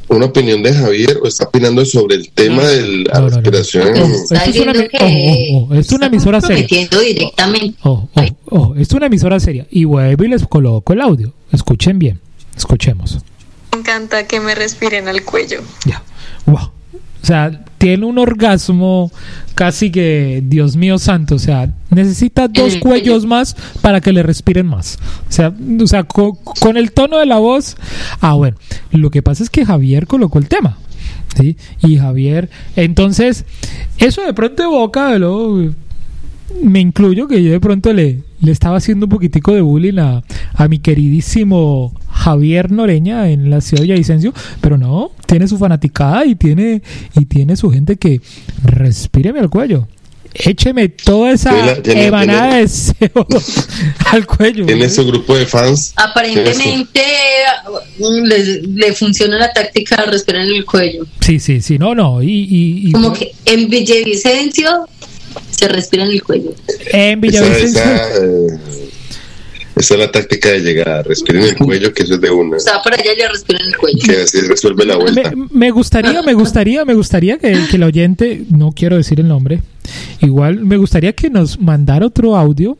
una 0.08 0.26
opinión 0.26 0.62
de 0.62 0.72
Javier 0.72 1.18
o 1.22 1.26
está 1.26 1.44
opinando 1.44 1.84
sobre 1.84 2.16
el 2.16 2.30
tema 2.30 2.62
de 2.62 3.04
la 3.04 3.20
respiración. 3.20 3.88
Esto 3.96 4.34
es, 4.34 4.56
una, 4.58 4.72
es 5.78 5.92
una 5.92 6.06
emisora 6.06 6.40
seria. 6.40 6.66
directamente. 6.66 7.78
es 8.76 8.92
una 8.92 9.06
emisora 9.06 9.40
seria. 9.40 9.66
Y 9.70 9.84
vuelvo 9.84 10.24
y 10.24 10.28
les 10.28 10.46
coloco 10.46 10.92
el 10.92 11.00
audio. 11.00 11.32
Escuchen 11.52 11.98
bien. 11.98 12.20
Escuchemos. 12.56 13.18
Me 13.72 13.80
encanta 13.80 14.26
que 14.26 14.40
me 14.40 14.54
respiren 14.54 15.08
al 15.08 15.22
cuello. 15.24 15.60
Ya. 15.84 16.02
Wow. 16.46 16.75
O 17.22 17.26
sea, 17.26 17.64
tiene 17.78 18.06
un 18.06 18.18
orgasmo 18.18 19.10
casi 19.54 19.90
que, 19.90 20.42
Dios 20.46 20.76
mío 20.76 20.98
santo, 20.98 21.36
o 21.36 21.38
sea, 21.38 21.72
necesita 21.90 22.48
dos 22.48 22.76
cuellos 22.76 23.26
más 23.26 23.56
para 23.80 24.00
que 24.00 24.12
le 24.12 24.22
respiren 24.22 24.66
más. 24.66 24.98
O 25.28 25.32
sea, 25.32 25.52
o 25.80 25.86
sea 25.86 26.04
con, 26.04 26.76
el 26.76 26.92
tono 26.92 27.18
de 27.18 27.26
la 27.26 27.38
voz. 27.38 27.76
Ah, 28.20 28.34
bueno, 28.34 28.56
lo 28.92 29.10
que 29.10 29.22
pasa 29.22 29.42
es 29.42 29.50
que 29.50 29.64
Javier 29.64 30.06
colocó 30.06 30.38
el 30.38 30.48
tema. 30.48 30.78
¿sí? 31.40 31.56
Y 31.82 31.96
Javier, 31.98 32.48
entonces, 32.76 33.44
eso 33.98 34.22
de 34.22 34.34
pronto 34.34 34.62
evoca, 34.62 35.18
lo 35.18 35.72
me 36.62 36.80
incluyo 36.80 37.26
que 37.26 37.42
yo 37.42 37.50
de 37.50 37.60
pronto 37.60 37.92
le, 37.92 38.22
le 38.40 38.52
estaba 38.52 38.76
haciendo 38.76 39.06
un 39.06 39.10
poquitico 39.10 39.52
de 39.52 39.60
bullying 39.60 39.98
a, 39.98 40.22
a 40.54 40.68
mi 40.68 40.78
queridísimo 40.78 41.92
Javier 42.26 42.72
Noreña 42.72 43.30
en 43.30 43.50
la 43.50 43.60
ciudad 43.60 43.82
de 43.82 43.86
Villavicencio, 43.86 44.34
pero 44.60 44.76
no, 44.76 45.12
tiene 45.28 45.46
su 45.46 45.58
fanaticada 45.58 46.26
y 46.26 46.34
tiene, 46.34 46.82
y 47.14 47.24
tiene 47.26 47.54
su 47.54 47.70
gente 47.70 47.94
que 47.94 48.20
respíreme 48.64 49.38
al 49.38 49.48
cuello. 49.48 49.86
Écheme 50.34 50.88
toda 50.88 51.30
esa 51.30 51.54
emanada 51.84 52.56
de 52.56 52.64
CO2 52.64 53.66
al 54.10 54.26
cuello. 54.26 54.66
Tiene 54.66 54.90
su 54.90 55.06
grupo 55.06 55.36
de 55.36 55.46
fans. 55.46 55.92
Aparentemente 55.94 57.00
le, 58.00 58.62
le, 58.62 58.92
funciona 58.92 59.38
la 59.38 59.52
táctica 59.52 59.94
de 59.94 60.10
respirar 60.10 60.46
en 60.46 60.56
el 60.56 60.64
cuello. 60.64 61.06
Sí, 61.20 61.38
sí, 61.38 61.60
sí, 61.60 61.78
no, 61.78 61.94
no. 61.94 62.24
Y, 62.24 62.48
y, 62.88 62.90
Como 62.90 63.12
que 63.12 63.34
en 63.44 63.70
Villavicencio 63.70 64.88
se 65.52 65.68
respira 65.68 66.04
en 66.04 66.10
el 66.10 66.24
cuello. 66.24 66.52
En 66.90 67.20
Villavicencio. 67.20 67.80
Esa, 67.80 68.85
es 69.76 69.90
la 69.90 70.10
táctica 70.10 70.48
de 70.48 70.60
llegar, 70.60 71.06
respirar 71.06 71.42
en 71.42 71.48
el 71.50 71.56
cuello, 71.56 71.92
que 71.92 72.02
eso 72.02 72.14
es 72.14 72.20
de 72.20 72.30
una. 72.30 72.56
Está 72.56 72.80
por 72.82 72.94
allá 72.94 73.10
ya 73.16 73.28
respira 73.28 73.58
en 73.60 73.66
el 73.66 73.76
cuello. 73.76 73.98
Que 74.04 74.22
así 74.22 74.40
resuelve 74.40 74.86
la 74.86 74.96
vuelta. 74.96 75.32
Me, 75.50 75.70
gustaría, 75.70 76.22
me 76.22 76.32
gustaría, 76.32 76.84
me 76.86 76.94
gustaría 76.94 77.38
que, 77.38 77.52
que 77.70 77.76
el 77.76 77.82
oyente, 77.82 78.44
no 78.50 78.72
quiero 78.72 78.96
decir 78.96 79.20
el 79.20 79.28
nombre, 79.28 79.62
igual 80.20 80.64
me 80.64 80.78
gustaría 80.78 81.12
que 81.12 81.28
nos 81.28 81.60
mandara 81.60 82.06
otro 82.06 82.36
audio 82.36 82.78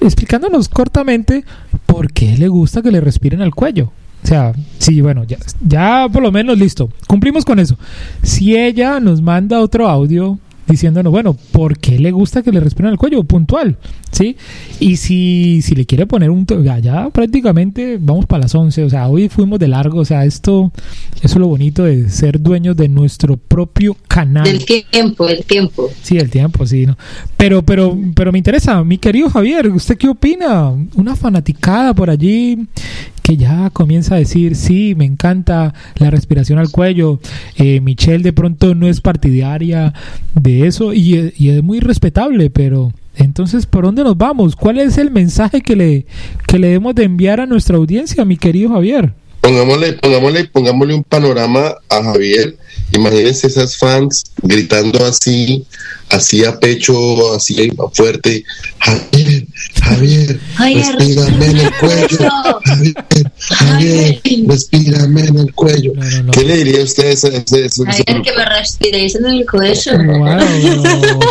explicándonos 0.00 0.68
cortamente 0.68 1.44
por 1.84 2.12
qué 2.12 2.36
le 2.38 2.48
gusta 2.48 2.80
que 2.82 2.90
le 2.90 3.00
respiren 3.00 3.42
al 3.42 3.54
cuello. 3.54 3.92
O 4.24 4.26
sea, 4.26 4.52
sí, 4.78 5.00
bueno, 5.00 5.24
ya, 5.24 5.38
ya 5.60 6.08
por 6.12 6.22
lo 6.22 6.32
menos 6.32 6.58
listo. 6.58 6.90
Cumplimos 7.06 7.44
con 7.44 7.58
eso. 7.58 7.78
Si 8.22 8.56
ella 8.56 9.00
nos 9.00 9.20
manda 9.20 9.60
otro 9.60 9.88
audio 9.88 10.38
diciéndonos, 10.68 11.10
bueno, 11.10 11.36
¿por 11.52 11.78
qué 11.78 11.98
le 11.98 12.10
gusta 12.10 12.42
que 12.42 12.52
le 12.52 12.60
respiren 12.60 12.92
el 12.92 12.98
cuello? 12.98 13.24
Puntual, 13.24 13.78
¿sí? 14.12 14.36
Y 14.80 14.96
si, 14.96 15.62
si 15.62 15.74
le 15.74 15.86
quiere 15.86 16.06
poner 16.06 16.30
un... 16.30 16.46
Ya, 16.62 16.78
ya 16.78 17.10
prácticamente 17.10 17.98
vamos 18.00 18.26
para 18.26 18.42
las 18.42 18.54
11, 18.54 18.84
o 18.84 18.90
sea, 18.90 19.08
hoy 19.08 19.28
fuimos 19.28 19.58
de 19.58 19.68
largo, 19.68 20.00
o 20.00 20.04
sea, 20.04 20.24
esto, 20.24 20.72
eso 21.16 21.26
es 21.26 21.36
lo 21.36 21.48
bonito 21.48 21.84
de 21.84 22.08
ser 22.08 22.40
dueños 22.40 22.76
de 22.76 22.88
nuestro 22.88 23.36
propio 23.36 23.96
canal. 24.06 24.44
Del 24.44 24.64
tiempo, 24.64 25.28
el 25.28 25.44
tiempo. 25.44 25.88
Sí, 26.02 26.18
el 26.18 26.30
tiempo, 26.30 26.66
sí, 26.66 26.86
¿no? 26.86 26.96
Pero, 27.36 27.62
pero, 27.62 27.96
pero 28.14 28.32
me 28.32 28.38
interesa, 28.38 28.82
mi 28.84 28.98
querido 28.98 29.30
Javier, 29.30 29.68
¿usted 29.68 29.96
qué 29.96 30.08
opina? 30.08 30.70
Una 30.94 31.16
fanaticada 31.16 31.94
por 31.94 32.10
allí 32.10 32.66
que 33.20 33.36
ya 33.36 33.70
comienza 33.70 34.14
a 34.14 34.18
decir, 34.18 34.56
sí, 34.56 34.94
me 34.96 35.04
encanta 35.04 35.74
la 35.96 36.10
respiración 36.10 36.58
al 36.58 36.70
cuello. 36.70 37.20
Eh, 37.56 37.80
Michelle 37.80 38.22
de 38.22 38.32
pronto 38.32 38.74
no 38.74 38.88
es 38.88 39.00
partidaria 39.00 39.92
de 40.34 40.66
eso 40.66 40.92
y, 40.92 41.32
es 41.38 41.62
muy 41.62 41.80
respetable, 41.80 42.50
pero 42.50 42.92
entonces, 43.16 43.66
¿por 43.66 43.84
dónde 43.84 44.04
nos 44.04 44.16
vamos? 44.16 44.54
¿Cuál 44.56 44.78
es 44.78 44.98
el 44.98 45.10
mensaje 45.10 45.60
que 45.60 45.76
le, 45.76 46.06
que 46.46 46.58
le 46.58 46.68
debemos 46.68 46.94
de 46.94 47.04
enviar 47.04 47.40
a 47.40 47.46
nuestra 47.46 47.76
audiencia, 47.76 48.24
mi 48.24 48.36
querido 48.36 48.70
Javier? 48.70 49.12
Pongámosle, 49.40 49.92
pongámosle, 49.94 50.44
pongámosle 50.46 50.94
un 50.94 51.04
panorama 51.04 51.74
a 51.88 52.02
Javier. 52.02 52.56
Imagínense 52.92 53.46
esas 53.46 53.76
fans 53.76 54.24
gritando 54.42 55.04
así 55.04 55.66
así 56.10 56.44
a 56.44 56.58
pecho, 56.58 57.34
así 57.34 57.70
fuerte, 57.92 58.44
Javier, 58.78 59.46
Javier, 59.82 60.40
respírame 60.56 61.46
en 61.46 61.58
el 61.58 61.74
cuello, 61.74 62.30
Javier, 62.64 62.94
Javier, 63.38 64.20
respírame 64.46 65.20
en 65.22 65.38
el 65.38 65.52
cuello. 65.54 65.92
¿Qué 66.32 66.44
le 66.44 66.56
diría 66.58 66.80
a 66.80 66.84
usted 66.84 67.06
a 67.06 67.10
ese, 67.10 67.30
Javier, 67.30 67.70
que 68.22 68.32
me 68.36 68.44
respiréis 68.44 69.16
en 69.16 69.26
el 69.26 69.44
cuello. 69.46 69.98
Wow, 69.98 70.38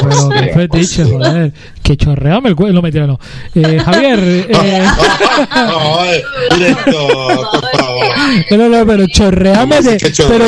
pero 0.03 0.29
qué 0.29 0.53
fetiche, 0.53 1.05
joder, 1.05 1.53
que 1.83 1.97
chorreame 1.97 2.49
el 2.49 2.55
cuello, 2.55 2.73
no 2.73 2.81
mentira, 2.81 3.05
no. 3.07 3.19
Eh, 3.55 3.79
Javier, 3.79 4.19
eh... 4.19 4.47
directo, 6.55 7.07
por 7.51 7.71
favor. 7.71 7.76
No, 8.57 8.69
no, 8.69 8.85
pero 8.85 9.07
chorreame 9.11 9.81
de, 9.81 9.97
pero 10.27 10.45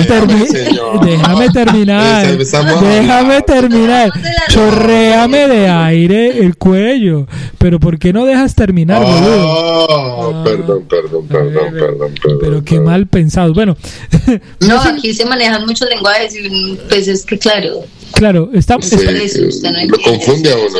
déjame 1.05 1.49
terminar. 1.49 2.37
Déjame 2.37 3.41
terminar. 3.41 4.11
Chorreame 4.49 5.47
de 5.47 5.67
aire 5.67 6.39
el 6.39 6.57
cuello. 6.57 7.27
Pero 7.57 7.79
¿por 7.79 7.99
qué 7.99 8.13
no 8.13 8.25
dejas 8.25 8.55
terminar, 8.55 9.01
boludo? 9.01 10.43
perdón, 10.43 10.85
perdón, 10.89 11.27
perdón, 11.27 11.73
perdón, 11.73 12.39
Pero 12.39 12.63
qué 12.63 12.79
mal 12.79 13.07
pensado. 13.07 13.53
Bueno. 13.53 13.75
No, 14.59 14.79
aquí 14.81 15.13
se 15.13 15.25
manejan 15.25 15.65
muchos 15.65 15.89
lenguajes 15.89 16.35
y 16.35 16.77
pues 16.87 17.07
es 17.07 17.25
que 17.25 17.39
claro. 17.39 17.83
Claro, 18.13 18.49
estamos. 18.53 18.91
lo 18.91 19.99
confunde 20.01 20.51
a 20.51 20.55
uno. 20.57 20.79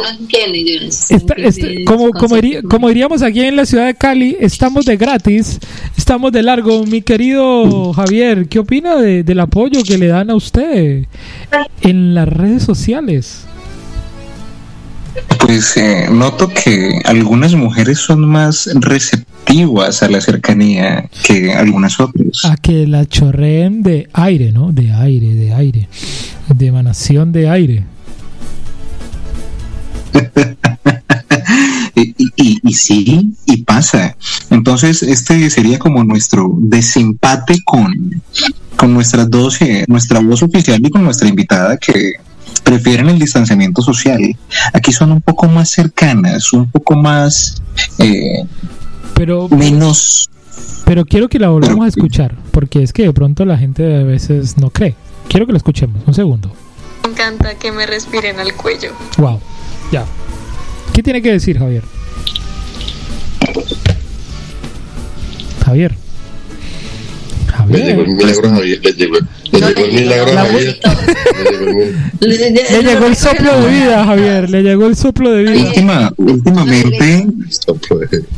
como, 1.86 2.12
como, 2.12 2.36
como 2.70 2.88
diríamos 2.90 3.22
aquí 3.22 3.42
en 3.42 3.56
la 3.56 3.66
ciudad 3.66 3.86
de 3.88 3.96
Cali, 3.96 4.38
estamos 4.40 4.86
de 4.86 4.98
gratis, 4.98 5.60
estamos 5.98 6.32
de 6.32 6.44
largo. 6.44 6.86
Mi 6.86 7.02
querido 7.02 7.94
Javier, 7.94 8.48
¿qué 8.48 8.60
opina 8.60 8.96
de, 8.98 9.24
del 9.24 9.40
apoyo 9.40 9.84
que 9.84 9.98
le 9.98 10.08
dan 10.08 10.30
a 10.30 10.36
usted 10.36 11.06
en 11.82 12.14
las 12.14 12.28
redes 12.28 12.64
sociales? 12.64 13.46
Pues 15.40 15.78
eh, 15.78 16.08
noto 16.12 16.50
que 16.50 17.02
algunas 17.06 17.54
mujeres 17.56 18.00
son 18.00 18.26
más 18.28 18.70
receptivas 18.76 20.04
a 20.04 20.10
la 20.10 20.22
cercanía 20.22 21.10
que 21.24 21.54
algunas 21.54 22.00
otras. 22.00 22.46
A 22.46 22.56
que 22.58 22.86
la 22.86 23.06
chorreen 23.06 23.82
de 23.82 24.10
aire, 24.14 24.52
¿no? 24.52 24.72
De 24.72 24.92
aire, 24.92 25.34
de 25.34 25.54
aire. 25.54 25.90
De 26.54 26.68
emanación 26.68 27.32
de 27.32 27.50
aire. 27.50 27.86
y, 31.96 32.60
y, 32.64 32.74
sí, 32.74 33.34
y 33.46 33.64
pasa. 33.64 34.16
Entonces, 34.50 35.04
este 35.04 35.50
sería 35.50 35.80
como 35.80 36.04
nuestro 36.04 36.52
desempate 36.58 37.58
con, 37.64 38.22
con 38.76 38.94
nuestras 38.94 39.30
dos, 39.30 39.60
nuestra 39.88 40.20
voz 40.20 40.44
oficial 40.44 40.80
y 40.84 40.90
con 40.90 41.04
nuestra 41.04 41.28
invitada 41.28 41.78
que 41.78 42.14
prefieren 42.64 43.10
el 43.10 43.20
distanciamiento 43.20 43.82
social. 43.82 44.20
Aquí 44.74 44.92
son 44.92 45.12
un 45.12 45.22
poco 45.22 45.48
más 45.48 45.70
cercanas, 45.70 46.54
un 46.54 46.70
poco 46.70 46.96
más 46.96 47.62
eh, 47.98 48.46
pero 49.14 49.50
menos. 49.50 50.30
Pero 50.86 51.06
quiero 51.06 51.30
que 51.30 51.40
la 51.40 51.50
volvamos 51.50 51.86
a 51.86 51.90
escuchar, 51.90 52.36
porque 52.52 52.82
es 52.82 52.94
que 52.94 53.04
de 53.04 53.14
pronto 53.14 53.46
la 53.46 53.58
gente 53.58 53.98
a 53.98 54.04
veces 54.04 54.58
no 54.58 54.70
cree. 54.70 54.96
Quiero 55.30 55.46
que 55.46 55.52
la 55.52 55.58
escuchemos, 55.60 56.02
un 56.08 56.14
segundo. 56.14 56.52
Me 57.04 57.12
encanta 57.12 57.54
que 57.56 57.72
me 57.72 57.86
respiren 57.86 58.40
al 58.40 58.56
cuello. 58.56 58.94
Wow, 59.18 59.40
ya. 59.92 60.04
¿Qué 60.94 61.04
tiene 61.04 61.22
que 61.22 61.32
decir 61.32 61.60
Javier? 61.60 61.84
Javier. 65.64 65.96
Le 67.70 67.84
llegó 67.84 68.02
el 68.02 68.08
milagro 68.08 68.50
Javier, 68.50 68.80
le 68.84 68.94
llegó, 68.94 69.18
el 69.18 69.94
milagro 69.94 70.40
a 70.40 70.46
Javier. 70.46 70.80
Le 72.20 72.84
llegó 72.84 73.06
el 73.06 73.16
soplo 73.16 73.62
de 73.62 73.70
vida, 73.70 74.06
Javier, 74.06 74.50
le 74.50 74.64
llegó 74.64 74.88
el 74.88 74.96
soplo 74.96 75.32
de 75.32 75.44
vida. 75.44 75.68
Última, 75.68 76.14
últimamente, 76.18 77.28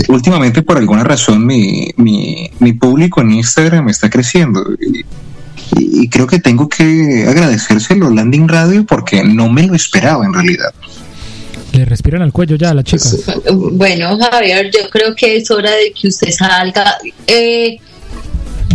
últimamente 0.07 0.61
por 0.61 0.77
alguna 0.77 1.03
razón 1.03 1.45
mi, 1.45 1.89
mi, 1.97 2.49
mi 2.59 2.73
público 2.73 3.21
en 3.21 3.31
Instagram 3.31 3.89
está 3.89 4.09
creciendo. 4.09 4.63
Y, 4.79 5.05
y 5.93 6.07
creo 6.07 6.25
que 6.25 6.39
tengo 6.39 6.69
que 6.69 7.25
agradecérselo 7.27 8.07
a 8.07 8.11
Landing 8.11 8.47
Radio 8.47 8.85
porque 8.85 9.23
no 9.23 9.49
me 9.49 9.67
lo 9.67 9.75
esperaba 9.75 10.25
en 10.25 10.33
realidad. 10.33 10.73
Le 11.73 11.85
respiran 11.85 12.21
al 12.21 12.31
cuello 12.31 12.55
ya 12.55 12.69
a 12.69 12.73
la 12.73 12.83
chica. 12.83 13.03
Bueno, 13.53 14.17
Javier, 14.17 14.71
yo 14.71 14.89
creo 14.89 15.13
que 15.15 15.37
es 15.37 15.51
hora 15.51 15.71
de 15.71 15.91
que 15.91 16.07
usted 16.07 16.31
salga. 16.31 16.97
Eh, 17.27 17.77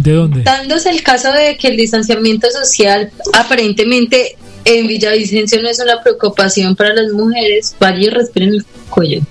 ¿De 0.01 0.13
dónde? 0.13 0.43
Dándose 0.43 0.91
el 0.91 1.03
caso 1.03 1.33
de 1.33 1.57
que 1.57 1.69
el 1.69 1.77
distanciamiento 1.77 2.49
social 2.51 3.11
aparentemente 3.33 4.37
en 4.65 4.87
Villavicencio 4.87 5.63
no 5.63 5.69
es 5.69 5.81
una 5.81 6.03
preocupación 6.03 6.77
para 6.77 6.93
las 6.93 7.13
mujeres, 7.13 7.75
vaya 7.81 7.99
y 7.99 8.11
respiren 8.11 8.55
el 8.55 8.65
cuello. 8.91 9.23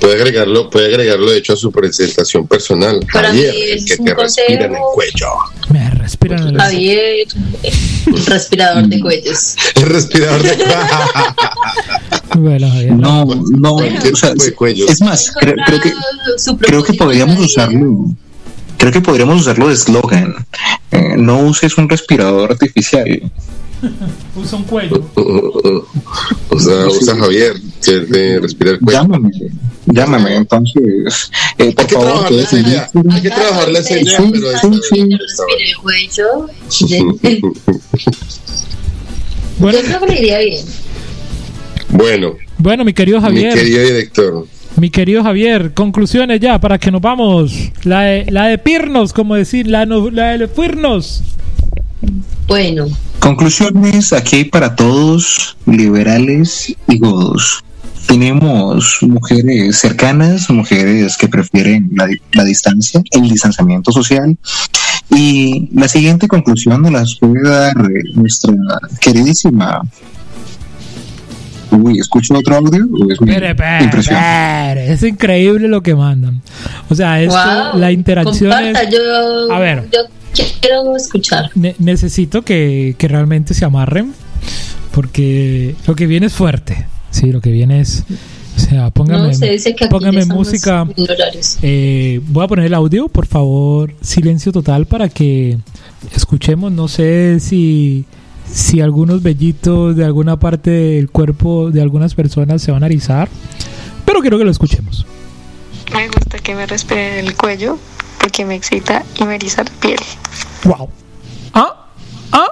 Puede 0.00 0.14
agregarlo, 0.14 0.70
puede 0.70 0.86
agregarlo 0.86 1.30
de 1.30 1.38
hecho 1.38 1.54
a 1.54 1.56
su 1.56 1.72
presentación 1.72 2.46
personal. 2.46 3.00
Para 3.12 3.28
Javier, 3.28 3.54
mí 3.54 3.60
es 3.60 3.82
el 3.82 3.86
que 3.86 4.04
te 4.04 4.14
respira 4.14 4.64
en 4.66 4.74
el 4.74 4.82
cuello. 4.94 5.26
Me 5.70 5.90
respiran 5.90 6.40
en 6.40 6.48
el 6.48 6.60
Javier, 6.60 7.28
respirador 8.26 8.86
de 8.86 9.00
cuellos. 9.00 9.56
El 9.74 9.82
respirador 9.82 10.42
de 10.42 10.56
bueno, 12.38 12.70
Javier. 12.70 12.92
No, 12.92 13.24
no, 13.24 13.74
o 13.74 14.16
sea, 14.16 14.34
es 14.36 15.00
más, 15.00 15.32
creo, 15.32 15.54
creo 15.66 15.80
que 15.80 15.92
creo 16.60 16.84
que 16.84 16.94
podríamos 16.94 17.38
usarlo 17.38 18.14
creo 18.78 18.92
que 18.92 19.00
podríamos 19.00 19.42
usarlo 19.42 19.68
de 19.68 19.74
eslogan. 19.74 20.34
Eh, 20.92 21.16
no 21.16 21.40
uses 21.40 21.76
un 21.76 21.88
respirador 21.88 22.52
artificial. 22.52 23.30
Usa 24.36 24.58
un 24.58 24.64
cuello. 24.64 25.02
o 26.50 26.58
sea, 26.58 26.86
usa 26.86 27.16
Javier, 27.16 27.54
que 27.84 27.96
es 27.96 28.10
de 28.10 28.40
respirar 28.40 28.78
cuello. 28.80 29.00
Llámame, 29.00 29.30
llámame, 29.86 30.36
entonces. 30.36 31.30
Eh, 31.58 31.72
por 31.72 31.84
hay, 31.84 31.86
que 31.86 31.94
favor, 31.94 32.08
trabajar 32.08 32.32
la 32.32 32.46
señal, 32.46 32.90
hay 33.10 33.22
que 33.22 33.30
trabajar 33.30 33.68
la 33.70 33.82
señal, 33.82 34.30
pero 34.32 34.58
sí, 34.58 34.80
sí, 34.90 35.00
el 35.00 35.76
cuello. 35.76 36.46
bueno, 39.58 39.78
Yo 39.78 39.84
creo 39.84 40.00
que 40.00 40.06
le 40.06 40.18
iría 40.18 40.38
bien. 40.38 40.66
Bueno. 41.90 42.34
Bueno, 42.58 42.84
mi 42.84 42.92
querido 42.92 43.20
Javier. 43.20 43.54
Mi 43.54 43.60
querido 43.60 43.82
director. 43.82 44.46
Mi 44.76 44.90
querido 44.90 45.22
Javier, 45.24 45.72
conclusiones 45.74 46.40
ya 46.40 46.60
para 46.60 46.78
que 46.78 46.90
nos 46.90 47.00
vamos. 47.00 47.52
La 47.84 48.02
de, 48.02 48.26
la 48.30 48.46
de 48.46 48.58
Pirnos, 48.58 49.12
como 49.12 49.34
decir, 49.34 49.66
la, 49.66 49.84
la 49.86 50.38
de 50.38 50.48
Firnos. 50.48 51.22
Bueno. 52.46 52.86
Conclusiones 53.28 54.14
aquí 54.14 54.36
hay 54.36 54.44
para 54.46 54.74
todos, 54.74 55.58
liberales 55.66 56.74
y 56.88 56.98
godos. 56.98 57.62
Tenemos 58.06 59.00
mujeres 59.02 59.76
cercanas, 59.76 60.48
mujeres 60.48 61.18
que 61.18 61.28
prefieren 61.28 61.90
la, 61.94 62.08
la 62.32 62.44
distancia, 62.44 63.02
el 63.10 63.28
distanciamiento 63.28 63.92
social. 63.92 64.34
Y 65.10 65.68
la 65.74 65.88
siguiente 65.88 66.26
conclusión 66.26 66.80
nos 66.80 66.90
las 66.90 67.16
puede 67.16 67.46
dar 67.46 67.76
nuestra 68.14 68.54
queridísima 68.98 69.82
Uy, 71.70 71.98
¿escucho 71.98 72.34
otro 72.34 72.56
audio? 72.56 72.88
es 73.10 73.18
impresión? 73.82 74.18
es 74.78 75.02
increíble 75.02 75.68
lo 75.68 75.82
que 75.82 75.94
mandan. 75.94 76.40
O 76.88 76.94
sea, 76.94 77.20
esto, 77.20 77.76
la 77.76 77.92
interacción 77.92 78.52
es... 78.64 78.76
a 79.50 79.58
ver. 79.58 79.86
Yo 79.92 80.00
quiero 80.60 80.96
escuchar. 80.96 81.50
necesito 81.54 82.42
que, 82.42 82.94
que 82.98 83.08
realmente 83.08 83.54
se 83.54 83.64
amarren 83.64 84.14
porque 84.92 85.74
lo 85.86 85.94
que 85.94 86.06
viene 86.06 86.26
es 86.26 86.32
fuerte. 86.32 86.86
Sí, 87.10 87.32
lo 87.32 87.40
que 87.40 87.50
viene 87.50 87.80
es... 87.80 88.04
O 88.56 88.60
sea, 88.60 88.90
póngame, 88.90 89.30
póngame 89.88 90.24
música. 90.26 90.86
Eh, 91.62 92.20
voy 92.26 92.44
a 92.44 92.48
poner 92.48 92.66
el 92.66 92.74
audio, 92.74 93.08
por 93.08 93.26
favor, 93.26 93.94
silencio 94.00 94.50
total 94.50 94.86
para 94.86 95.08
que 95.08 95.58
escuchemos. 96.12 96.72
No 96.72 96.88
sé 96.88 97.38
si 97.38 98.04
si 98.52 98.80
algunos 98.80 99.22
vellitos 99.22 99.94
de 99.94 100.04
alguna 100.04 100.38
parte 100.38 100.70
del 100.70 101.10
cuerpo 101.10 101.70
de 101.70 101.80
algunas 101.80 102.14
personas 102.14 102.62
se 102.62 102.72
van 102.72 102.82
a 102.82 102.86
erizar, 102.86 103.28
pero 104.04 104.20
quiero 104.20 104.38
que 104.38 104.44
lo 104.44 104.50
escuchemos. 104.50 105.06
Me 105.92 106.08
gusta 106.08 106.38
que 106.38 106.54
me 106.54 106.66
respiren 106.66 107.26
el 107.26 107.36
cuello 107.36 107.78
porque 108.20 108.44
me 108.44 108.54
excita 108.54 109.04
y 109.18 109.24
me 109.24 109.36
eriza 109.36 109.64
la 109.64 109.70
piel. 109.80 109.98
Wow. 110.64 110.88
Ah, 111.54 111.88
ah, 112.32 112.50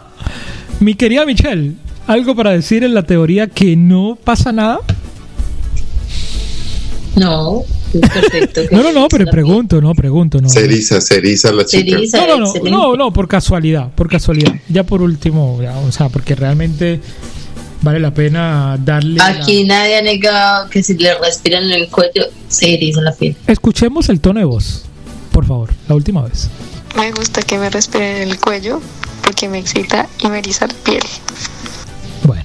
mi 0.81 0.95
querida 0.95 1.27
Michelle, 1.27 1.75
¿algo 2.07 2.35
para 2.35 2.51
decir 2.53 2.85
en 2.85 2.95
la 2.95 3.03
teoría 3.03 3.47
que 3.49 3.77
no 3.77 4.19
pasa 4.23 4.53
nada? 4.53 4.81
No, 7.17 7.65
perfecto. 7.93 8.61
no, 8.71 8.83
no, 8.83 8.93
no, 8.93 9.09
pero 9.09 9.27
pregunto, 9.27 9.81
no, 9.81 9.95
pregunto, 9.95 10.41
no. 10.41 10.49
Se 10.49 10.65
eriza, 10.65 11.01
se 11.01 11.17
eriza 11.17 11.51
la 11.53 11.65
chica. 11.65 11.97
no, 12.27 12.39
no, 12.39 12.39
no, 12.39 12.71
no, 12.71 12.97
no, 12.97 13.13
por 13.13 13.27
casualidad, 13.27 13.91
por 13.95 14.09
casualidad. 14.09 14.55
Ya 14.69 14.85
por 14.85 15.03
último, 15.03 15.59
o 15.87 15.93
sea, 15.93 16.11
porque 16.11 16.35
realmente 16.35 17.01
vale 17.83 18.01
la 18.01 18.13
pena 18.13 18.79
darle. 18.85 19.21
Aquí 19.23 19.65
nadie 19.65 19.97
ha 19.97 20.03
negado 20.03 20.69
que 20.69 20.83
si 20.83 20.95
le 20.95 21.15
respiran 21.19 21.65
en 21.65 21.73
el 21.73 21.89
cuello 21.89 22.25
se 22.49 22.75
eriza 22.75 23.01
la 23.01 23.13
piel. 23.13 23.35
Escuchemos 23.47 24.09
el 24.09 24.21
tono 24.21 24.41
de 24.41 24.47
voz, 24.47 24.85
por 25.37 25.45
favor, 25.45 25.69
la 25.87 25.95
última 25.95 26.23
vez. 26.23 26.49
Me 26.97 27.13
gusta 27.13 27.43
que 27.43 27.59
me 27.59 27.69
respiren 27.69 28.23
en 28.23 28.29
el 28.31 28.41
cuello 28.41 28.81
porque 29.23 29.51
me 29.51 29.59
excita 29.59 30.09
y 30.25 30.29
me 30.29 30.39
eriza 30.39 30.67
la 30.67 30.73
piel. 30.73 31.03
Bueno, 32.25 32.45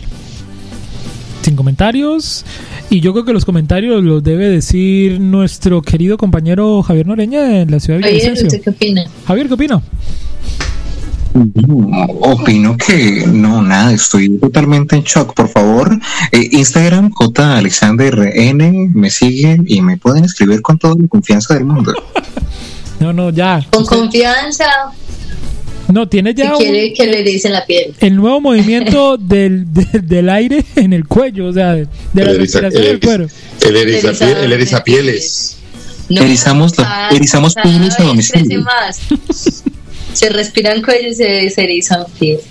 sin 1.42 1.56
comentarios. 1.56 2.44
Y 2.90 3.00
yo 3.00 3.14
creo 3.14 3.24
que 3.24 3.32
los 3.32 3.46
comentarios 3.46 4.04
los 4.04 4.22
debe 4.22 4.50
decir 4.50 5.22
nuestro 5.22 5.82
querido 5.82 6.18
compañero 6.18 6.84
Javier 6.84 7.08
Noreña 7.08 7.62
en 7.62 7.72
la 7.72 7.80
ciudad 7.80 8.02
de 8.02 8.12
Villavicencio. 8.12 8.62
¿qué 8.62 8.70
opina? 8.72 9.06
Javier, 9.26 9.48
¿qué 9.48 9.54
opina? 9.54 9.82
Opino 12.20 12.76
que 12.76 13.26
no, 13.26 13.62
nada, 13.62 13.94
estoy 13.94 14.38
totalmente 14.38 14.98
en 14.98 15.04
shock. 15.04 15.34
Por 15.34 15.48
favor, 15.48 15.98
eh, 16.34 16.50
Instagram, 16.52 17.10
J. 17.12 17.58
Alexander 17.58 18.34
N, 18.36 18.92
me 18.94 19.10
siguen 19.10 19.64
y 19.66 19.82
me 19.82 19.96
pueden 19.96 20.26
escribir 20.26 20.62
con 20.62 20.78
toda 20.78 20.96
la 21.00 21.08
confianza 21.08 21.54
del 21.54 21.64
mundo. 21.64 21.94
No, 23.02 23.12
no, 23.12 23.32
ya. 23.32 23.66
Con 23.72 23.84
confianza. 23.84 24.66
No, 25.92 26.08
tiene 26.08 26.36
ya. 26.36 26.56
Si 26.56 26.64
quiere 26.64 26.94
que 26.94 27.08
le 27.08 27.24
dicen 27.24 27.52
la 27.52 27.66
piel. 27.66 27.96
El 28.00 28.16
nuevo 28.16 28.40
movimiento 28.40 29.18
del, 29.20 29.66
del 29.74 30.30
aire 30.30 30.64
en 30.76 30.94
el 30.94 31.08
cuello, 31.08 31.48
o 31.48 31.54
sea, 31.54 31.74
de 31.74 31.88
la 32.14 32.34
respiración 32.34 32.84
del 32.84 33.00
cuero. 33.00 33.28
El 33.66 33.76
erizapieles. 33.76 34.44
El 34.44 34.54
erizapieles. 34.54 35.58
No, 36.10 36.22
erizamos, 36.22 36.78
la, 36.78 37.10
erizamos 37.10 37.56
pieles 37.56 38.00
a 38.00 38.04
domicilio. 38.04 38.66
Se 40.14 40.30
respiran 40.30 40.82
cuello 40.82 41.08
y 41.08 41.16
se, 41.16 41.50
se 41.50 41.64
erizan 41.64 42.04
pies. 42.20 42.42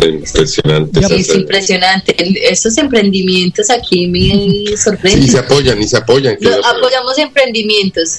Impresionante. 0.00 1.02
Sí, 1.02 1.14
es 1.14 1.34
impresionante. 1.34 2.14
Estos 2.50 2.76
emprendimientos 2.78 3.70
aquí 3.70 4.06
me 4.06 4.76
sorprenden. 4.76 5.24
Sí, 5.24 5.30
se 5.30 5.38
apoyan 5.38 5.80
y 5.80 5.88
se 5.88 5.96
apoyan. 5.96 6.36
apoyamos 6.36 7.18
emprendimientos 7.18 8.16